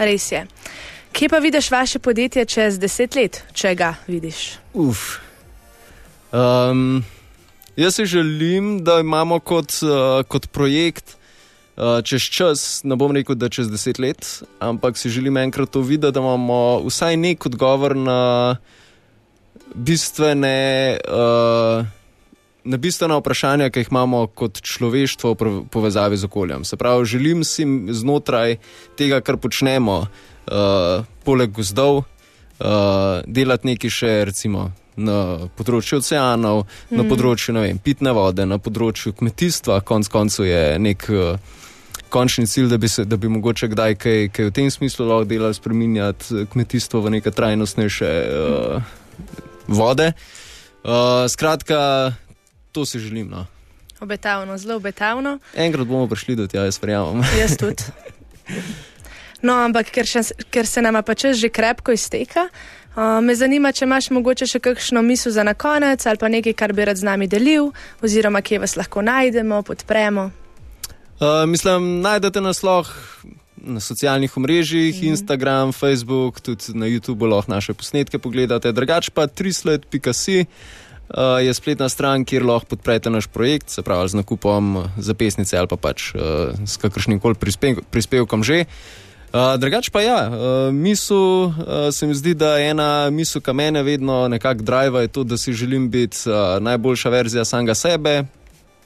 Res 0.00 0.32
je. 0.32 0.46
Kje 1.14 1.28
pa 1.30 1.38
vidiš 1.38 1.70
vaše 1.70 1.98
podjetje 2.02 2.44
čez 2.44 2.78
deset 2.82 3.14
let, 3.14 3.44
če 3.54 3.74
ga 3.78 3.94
vidiš? 4.08 4.56
Uf. 4.74 5.20
Um, 6.34 7.04
jaz 7.76 8.00
si 8.00 8.08
želim, 8.10 8.80
da 8.82 8.98
imamo 9.04 9.38
kot, 9.38 9.76
uh, 9.86 10.24
kot 10.26 10.48
projekt 10.50 11.14
uh, 11.76 12.00
čez 12.02 12.26
čas, 12.32 12.80
ne 12.82 12.96
bom 12.96 13.12
rekel, 13.14 13.38
da 13.38 13.48
čez 13.48 13.70
deset 13.70 14.00
let, 14.02 14.26
ampak 14.58 14.98
si 14.98 15.12
želim 15.12 15.36
enkrat 15.36 15.70
to 15.70 15.84
videti, 15.86 16.16
da 16.16 16.20
imamo 16.20 16.82
vsaj 16.88 17.16
nek 17.16 17.46
odgovor 17.46 17.96
na 17.96 18.56
bistvene. 19.74 20.98
Uh, 21.08 21.86
Na 22.64 22.78
bistvena 22.80 23.18
vprašanja, 23.20 23.66
ki 23.68 23.82
jih 23.82 23.90
imamo 23.92 24.22
kot 24.32 24.56
človeštvo 24.64 25.34
v 25.36 25.48
povezavi 25.68 26.16
z 26.16 26.24
okoljem. 26.24 26.62
Se 26.64 26.78
pravi, 26.80 27.04
želim 27.04 27.42
si 27.44 27.66
znotraj 27.92 28.56
tega, 28.96 29.18
kar 29.20 29.36
počnemo, 29.36 29.98
uh, 30.00 31.04
poleg 31.28 31.52
gozdov, 31.52 31.98
uh, 31.98 33.20
delati 33.26 33.68
nekaj 33.68 33.92
še 33.92 34.12
recimo 34.30 34.70
na 34.96 35.50
področju 35.58 35.98
oceanov, 36.00 36.64
mm. 36.64 36.96
na 36.96 37.04
področju 37.04 37.52
ne 37.52 37.66
vem, 37.66 37.82
pitne 37.82 38.14
vode, 38.16 38.46
na 38.48 38.56
področju 38.56 39.12
kmetijstva. 39.18 39.82
Konec 39.84 40.08
koncev 40.08 40.48
je 40.48 40.64
nek 40.80 41.04
uh, 41.12 41.60
končni 42.14 42.46
cilj, 42.46 42.68
da 42.70 42.78
bi, 42.78 42.88
se, 42.88 43.04
da 43.04 43.18
bi 43.20 43.28
mogoče 43.28 43.68
kdaj 43.72 43.96
kaj, 43.98 44.20
kaj 44.34 44.50
v 44.50 44.54
tem 44.54 44.70
smislu 44.70 45.08
lahko 45.08 45.28
delali, 45.28 45.56
spremenjati 45.56 46.46
kmetijstvo 46.52 47.02
v 47.02 47.18
neke 47.18 47.34
trajnostnejše 47.34 48.12
uh, 48.24 48.92
vode. 49.68 50.12
Uh, 50.84 51.24
skratka, 51.28 52.12
to 52.72 52.86
si 52.86 52.98
želim. 52.98 53.30
No. 53.30 53.46
Obetavno, 54.00 54.58
zelo 54.58 54.76
obetavno. 54.76 55.38
Enkrat 55.54 55.86
bomo 55.86 56.08
prišli 56.08 56.36
do 56.36 56.46
tega, 56.46 56.64
jaz 56.64 56.78
verjamem. 56.82 57.24
Jaz 57.40 57.56
tudi. 57.56 57.82
No, 59.42 59.58
ampak 59.64 59.90
ker, 59.92 60.08
še, 60.08 60.24
ker 60.50 60.66
se 60.66 60.82
nama 60.82 61.02
pa 61.04 61.14
čas 61.14 61.36
že 61.36 61.50
krepko 61.52 61.92
izteka, 61.92 62.48
uh, 62.48 63.20
me 63.24 63.36
zanima, 63.36 63.72
če 63.72 63.84
imaš 63.84 64.08
mogoče 64.16 64.48
še 64.48 64.60
kakšno 64.64 65.02
misel 65.04 65.32
za 65.32 65.44
na 65.44 65.52
konec 65.54 66.06
ali 66.06 66.20
pa 66.20 66.28
nekaj, 66.32 66.56
kar 66.56 66.72
bi 66.72 66.84
rad 66.88 67.00
z 67.00 67.08
nami 67.08 67.28
delil, 67.28 67.72
oziroma 68.04 68.40
kje 68.40 68.62
vas 68.64 68.76
lahko 68.80 69.04
najdemo, 69.04 69.62
podpremo. 69.62 70.30
Uh, 71.20 71.44
mislim, 71.46 72.00
najdete 72.04 72.40
nas 72.40 72.64
lahko 72.64 72.92
na 73.64 73.80
socialnih 73.80 74.36
omrežjih, 74.36 75.02
mm. 75.02 75.06
Instagram, 75.08 75.72
Facebook, 75.72 76.40
tudi 76.40 76.74
na 76.74 76.86
YouTubu 76.86 77.26
lahko 77.26 77.52
naše 77.52 77.74
posnetke 77.74 78.18
pogledate. 78.18 78.72
Drugač 78.72 79.10
pa 79.10 79.26
trislet.si 79.26 80.44
uh, 80.44 81.40
je 81.42 81.54
spletna 81.54 81.88
stran, 81.88 82.24
kjer 82.24 82.44
lahko 82.44 82.76
podprete 82.76 83.10
naš 83.10 83.26
projekt, 83.26 83.70
se 83.70 83.82
pravi 83.82 84.08
z 84.08 84.20
nakupom 84.20 84.84
zapisnice 84.96 85.58
ali 85.58 85.68
pa 85.68 85.76
pač 85.76 86.12
uh, 86.14 86.52
s 86.66 86.76
kakršnim 86.76 87.20
koli 87.20 87.34
prispe, 87.34 87.74
prispevkom 87.90 88.44
že. 88.44 88.64
Uh, 89.34 89.58
drugač 89.58 89.90
pa 89.90 89.98
ja, 89.98 90.30
uh, 90.30 90.70
misel 90.70 91.50
uh, 91.50 91.90
se 91.90 92.06
mi 92.06 92.14
zdi, 92.14 92.36
da 92.38 92.54
ena 92.62 93.10
misel, 93.10 93.42
ki 93.42 93.50
mene 93.50 93.82
vedno 93.82 94.28
nekako 94.30 94.62
driva, 94.62 95.02
je 95.02 95.10
to, 95.10 95.24
da 95.24 95.34
si 95.36 95.52
želim 95.52 95.90
biti 95.90 96.30
uh, 96.30 96.62
najboljša 96.62 97.10
verzija 97.10 97.44
samega 97.44 97.74
sebe, 97.74 98.22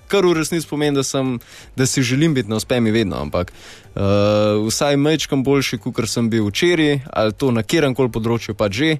kar 0.08 0.26
v 0.26 0.34
resnici 0.40 0.68
pomeni, 0.68 0.96
da, 0.96 1.04
sem, 1.06 1.36
da 1.76 1.86
si 1.86 2.02
želim 2.02 2.34
biti 2.34 2.50
na 2.50 2.56
uspemi 2.56 2.90
vedno, 2.94 3.20
ampak 3.20 3.52
uh, 3.52 4.66
vsaj 4.66 4.96
mečkam 4.96 5.44
boljši, 5.44 5.78
kot 5.84 6.08
sem 6.08 6.30
bil 6.30 6.48
včeraj, 6.48 7.00
ali 7.12 7.32
to 7.32 7.50
na 7.54 7.62
kjerem 7.62 7.94
koli 7.94 8.12
področju 8.12 8.56
pa 8.58 8.70
že. 8.72 8.96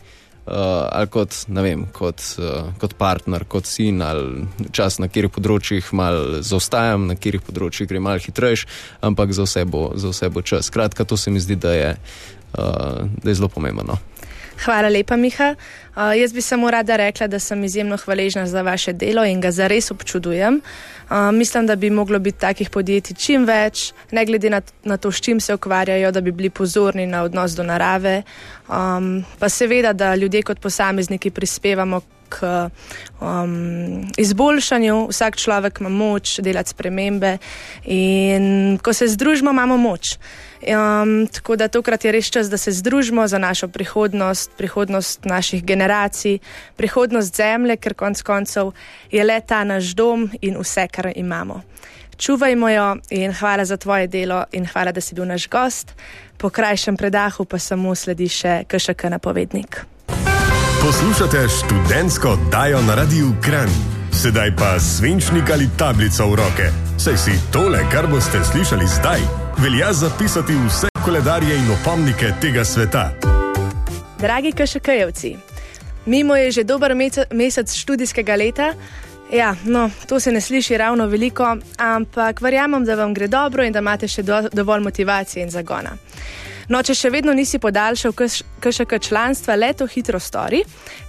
Uh, 0.49 0.55
ali 0.97 1.11
kot, 1.13 1.35
vem, 1.53 1.83
kot, 1.93 2.23
uh, 2.41 2.71
kot 2.81 2.95
partner, 2.97 3.45
kot 3.45 3.67
sin, 3.69 4.01
ali 4.01 4.47
čas 4.73 4.97
na 4.97 5.11
katerih 5.11 5.29
področjih 5.35 5.91
malo 5.93 6.41
zaostajam, 6.41 7.05
na 7.11 7.19
katerih 7.19 7.45
področjih 7.45 7.91
gre 7.91 8.01
malo 8.01 8.23
hitrejš, 8.25 8.65
ampak 9.05 9.35
za 9.37 9.45
vse, 9.45 9.67
bo, 9.69 9.91
za 10.01 10.09
vse 10.09 10.31
bo 10.33 10.41
čas. 10.41 10.71
Skratka, 10.73 11.05
to 11.05 11.21
se 11.21 11.29
mi 11.29 11.43
zdi, 11.45 11.59
da 11.61 11.75
je, 11.77 11.91
uh, 12.57 13.05
da 13.05 13.29
je 13.29 13.37
zelo 13.37 13.53
pomembno. 13.53 13.99
Hvala 14.65 14.89
lepa, 14.89 15.17
Miha. 15.17 15.55
Uh, 15.97 16.13
jaz 16.19 16.33
bi 16.33 16.43
samo 16.43 16.71
rada 16.71 16.97
rekla, 16.97 17.27
da 17.27 17.39
sem 17.39 17.65
izjemno 17.65 17.97
hvaležna 17.97 18.47
za 18.47 18.63
vaše 18.63 18.93
delo 18.93 19.25
in 19.25 19.41
ga 19.41 19.51
zares 19.51 19.91
občudujem. 19.91 20.61
Uh, 21.11 21.31
mislim, 21.33 21.67
da 21.67 21.77
bi 21.77 21.91
moglo 21.91 22.19
biti 22.19 22.39
takih 22.39 22.71
podjetij 22.71 23.17
čim 23.17 23.45
več, 23.45 23.93
ne 24.11 24.25
glede 24.27 24.51
na, 24.51 24.61
na 24.85 24.97
to, 24.97 25.13
s 25.13 25.21
čim 25.21 25.41
se 25.41 25.55
ukvarjajo, 25.55 26.11
da 26.13 26.21
bi 26.21 26.33
bili 26.33 26.51
pozorni 26.51 27.07
na 27.07 27.23
odnos 27.23 27.55
do 27.55 27.63
narave. 27.63 28.23
Um, 28.69 29.25
pa 29.39 29.49
seveda, 29.49 29.93
da 29.93 30.15
ljudje 30.15 30.43
kot 30.43 30.61
posamezniki 30.61 31.31
prispevamo 31.31 32.01
k 32.29 32.69
um, 33.21 34.11
izboljšanju. 34.17 35.07
Vsak 35.09 35.37
človek 35.37 35.81
ima 35.81 35.89
moč 35.89 36.39
delati 36.41 36.71
spremembe 36.71 37.39
in 37.85 38.79
ko 38.83 38.93
se 38.93 39.09
združimo, 39.09 39.51
imamo 39.51 39.77
moč. 39.77 40.19
Um, 40.59 41.27
tako 41.27 41.57
da 41.57 41.69
tokrat 41.69 42.05
je 42.05 42.13
res 42.13 42.31
čas, 42.31 42.51
da 42.51 42.59
se 42.59 42.73
združimo 42.73 43.29
za 43.29 43.39
našo 43.39 43.69
prihodnost, 43.69 44.51
prihodnost 44.57 45.25
naših 45.25 45.65
generacij, 45.65 46.39
prihodnost 46.77 47.37
zemlje, 47.37 47.77
ker 47.77 47.95
konec 47.95 48.23
koncev 48.23 48.73
je 49.11 49.25
le 49.25 49.41
ta 49.41 49.65
naš 49.65 49.95
dom 49.95 50.31
in 50.41 50.59
vse, 50.59 50.89
kar 50.91 51.13
imamo. 51.15 51.63
Čuvajmo 52.19 52.69
jo 52.69 52.97
in 53.11 53.33
hvala 53.33 53.65
za 53.65 53.77
tvoje 53.77 54.07
delo 54.07 54.45
in 54.53 54.67
hvala, 54.67 54.93
da 54.93 55.01
si 55.01 55.15
bil 55.15 55.25
naš 55.25 55.49
gost. 55.49 55.95
Po 56.37 56.51
krajšem 56.51 56.97
predahu 56.97 57.45
pa 57.45 57.59
samo 57.59 57.95
sledi 57.95 58.29
še 58.29 58.65
KŠK 58.69 59.05
napovednik. 59.11 59.85
Poslušate 60.83 61.47
študentsko 61.49 62.29
oddajo 62.29 62.83
na 62.83 62.95
Radiu 62.95 63.35
Kran. 63.43 63.71
Sedaj 64.13 64.57
pa 64.57 64.81
svinčnik 64.81 65.51
ali 65.51 65.71
tablico 65.79 66.27
v 66.27 66.35
roke. 66.35 66.71
Saj 66.99 67.17
si 67.19 67.35
tole, 67.53 67.83
kar 67.93 68.07
boste 68.11 68.43
slišali 68.45 68.87
zdaj, 68.87 69.23
velja 69.59 69.93
zapisati 69.93 70.53
vse 70.67 70.89
koledarje 71.05 71.57
in 71.57 71.71
opomnike 71.71 72.33
tega 72.41 72.65
sveta. 72.65 73.11
Dragi 74.19 74.53
KŠK-jevci, 74.53 75.37
mimo 76.07 76.37
je 76.37 76.51
že 76.51 76.65
dober 76.65 76.95
mesec 77.31 77.75
študijskega 77.75 78.35
leta. 78.35 78.75
Ja, 79.33 79.57
no, 79.65 79.91
to 80.09 80.21
se 80.21 80.33
ne 80.33 80.41
sliši 80.41 80.77
ravno 80.77 81.07
veliko, 81.07 81.57
ampak 81.77 82.41
verjamem, 82.41 82.85
da 82.85 82.95
vam 82.95 83.15
gre 83.15 83.27
dobro 83.27 83.65
in 83.65 83.73
da 83.73 83.79
imate 83.79 84.09
še 84.09 84.23
do, 84.23 84.49
dovolj 84.53 84.81
motivacije 84.81 85.43
in 85.43 85.51
zagona. 85.51 85.91
No, 86.69 86.83
če 86.85 86.93
še 86.93 87.09
vedno 87.09 87.33
nisi 87.33 87.57
podaljšal 87.59 88.13
KŠK 88.61 88.99
članstva, 89.01 89.57
le 89.57 89.71
to 89.73 89.87
hitro 89.89 90.21
stori. 90.21 90.61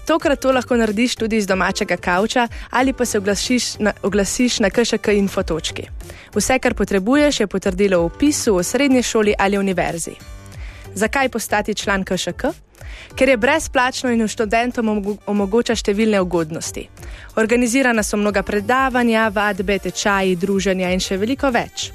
Tokrat 0.07 0.39
to 0.39 0.53
lahko 0.55 0.77
narediš 0.79 1.17
tudi 1.19 1.37
iz 1.37 1.47
domačega 1.47 1.97
kavča 1.99 2.47
ali 2.71 2.93
pa 2.93 3.05
se 3.05 3.19
oglasiš 3.19 3.67
na, 3.83 3.93
oglasiš 4.03 4.59
na 4.63 4.69
KŠK 4.69 5.17
infotočki. 5.19 5.89
Vse, 6.35 6.59
kar 6.63 6.73
potrebuješ, 6.73 7.39
je 7.43 7.47
potrdilo 7.47 7.99
v 7.99 8.07
opisu 8.07 8.55
v 8.55 8.63
srednji 8.63 9.03
šoli 9.03 9.35
ali 9.37 9.57
univerzi. 9.57 10.15
Zakaj 10.95 11.29
postati 11.29 11.75
član 11.75 12.03
KŠK? 12.03 12.55
Ker 13.15 13.29
je 13.29 13.37
brezplačno 13.37 14.09
in 14.15 14.27
študentom 14.27 14.89
omogoča 15.27 15.75
številne 15.75 16.21
ugodnosti. 16.23 16.87
Organizirana 17.35 18.03
so 18.03 18.17
mnoga 18.17 18.43
predavanja, 18.43 19.27
vadbe, 19.33 19.79
tečaji, 19.79 20.39
druženja 20.39 20.91
in 20.95 21.03
še 21.03 21.19
veliko 21.19 21.51
več. 21.51 21.91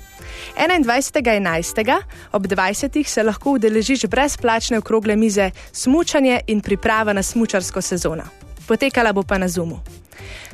21.11. 0.56 2.02
ob 2.32 2.46
20. 2.46 3.04
se 3.06 3.22
lahko 3.22 3.50
udeležiš 3.50 4.06
brezplačne 4.06 4.78
okrogle 4.78 5.16
mize 5.16 5.50
Smučanje 5.72 6.40
in 6.46 6.60
priprava 6.60 7.12
na 7.12 7.22
smučarsko 7.22 7.82
sezono. 7.82 8.22
Potekala 8.68 9.12
bo 9.12 9.22
pa 9.22 9.38
na 9.38 9.48
Zumu. 9.48 9.80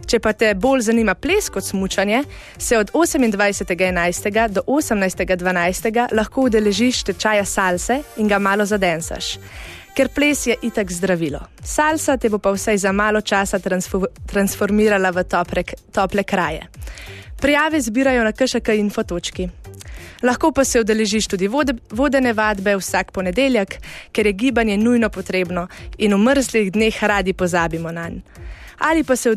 Če 0.06 0.18
pa 0.18 0.32
te 0.32 0.54
bolj 0.54 0.80
zanima 0.88 1.14
ples 1.14 1.50
kot 1.52 1.64
smučanje, 1.64 2.24
se 2.58 2.78
od 2.78 2.90
28.11. 2.92 4.48
do 4.48 4.62
18.12. 4.66 6.06
lahko 6.16 6.48
udeležiš 6.48 7.02
tečaja 7.02 7.44
salse 7.44 8.00
in 8.16 8.28
ga 8.28 8.38
malo 8.38 8.66
zadensaš. 8.66 9.36
Ker 9.94 10.08
ples 10.14 10.46
je 10.46 10.56
itak 10.62 10.90
zdravilo. 10.92 11.40
Salsa 11.62 12.16
te 12.16 12.30
bo 12.30 12.38
pa 12.38 12.50
vsaj 12.54 12.78
za 12.78 12.92
malo 12.92 13.20
časa 13.20 13.58
transformirala 14.26 15.10
v 15.10 15.24
tople, 15.24 15.64
tople 15.92 16.24
kraje. 16.24 16.66
Prijave 17.40 17.80
zbirajo 17.80 18.24
na 18.24 18.32
KŠK 18.32 18.68
infotočki. 18.68 19.48
Lahko 20.22 20.52
pa 20.52 20.64
se 20.64 20.80
udeležiš 20.80 21.26
tudi 21.26 21.48
vode, 21.48 21.72
vodene 21.90 22.32
vadbe 22.32 22.76
vsak 22.76 23.12
ponedeljek, 23.12 23.76
ker 24.12 24.26
je 24.26 24.32
gibanje 24.32 24.76
nujno 24.76 25.08
potrebno 25.08 25.66
in 25.98 26.14
v 26.14 26.18
mrzlih 26.18 26.72
dneh 26.72 27.04
radi 27.04 27.32
pozabimo 27.32 27.92
na 27.92 28.08
nj. 28.08 28.20
Ali 28.78 29.04
pa 29.04 29.16
se 29.16 29.30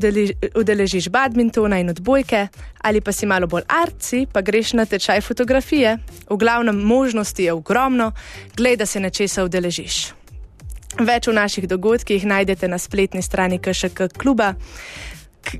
udeležiš 0.55 1.09
badmintona 1.09 1.79
in 1.79 1.89
odbojke, 1.89 2.47
ali 2.81 3.01
pa 3.01 3.11
si 3.11 3.25
malo 3.25 3.47
bolj 3.47 3.63
arci, 3.67 4.27
pa 4.33 4.41
greš 4.41 4.73
na 4.73 4.85
tečaj 4.85 5.21
fotografije. 5.21 5.97
V 6.29 6.37
glavnem 6.37 6.75
možnosti 6.75 7.43
je 7.43 7.53
ogromno, 7.53 8.11
glej, 8.55 8.77
da 8.77 8.85
se 8.85 8.99
nečesa 8.99 9.43
udeležiš. 9.43 10.13
Več 10.99 11.27
v 11.27 11.33
naših 11.33 11.67
dogodkih 11.67 12.25
najdete 12.25 12.67
na 12.67 12.77
spletni 12.77 13.21
strani 13.21 13.59
KŠK 13.59 14.11
kluba 14.17 14.53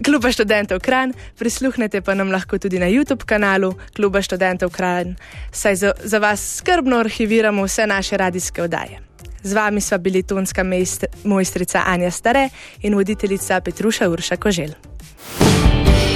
kluba 0.06 0.32
študentov 0.32 0.80
Kran, 0.80 1.14
prisluhnete 1.38 2.02
pa 2.02 2.14
nam 2.14 2.32
lahko 2.32 2.58
tudi 2.58 2.80
na 2.80 2.86
YouTube 2.86 3.26
kanalu 3.26 3.74
kluba 3.96 4.22
študentov 4.22 4.70
Kran, 4.70 5.16
saj 5.52 5.76
za, 5.76 5.92
za 6.04 6.18
vas 6.20 6.58
skrbno 6.58 7.00
arhiviramo 7.00 7.64
vse 7.64 7.88
naše 7.88 8.18
radijske 8.18 8.64
oddaje. 8.64 9.00
Z 9.44 9.54
vami 9.54 9.82
sva 9.82 9.98
bili 9.98 10.24
tonska 10.24 10.64
mojstrica 11.24 11.84
Anja 11.86 12.12
Stare 12.12 12.50
in 12.82 12.96
voditeljica 12.96 13.62
Petruša 13.62 14.10
Urša 14.10 14.36
Kožel. 14.36 14.72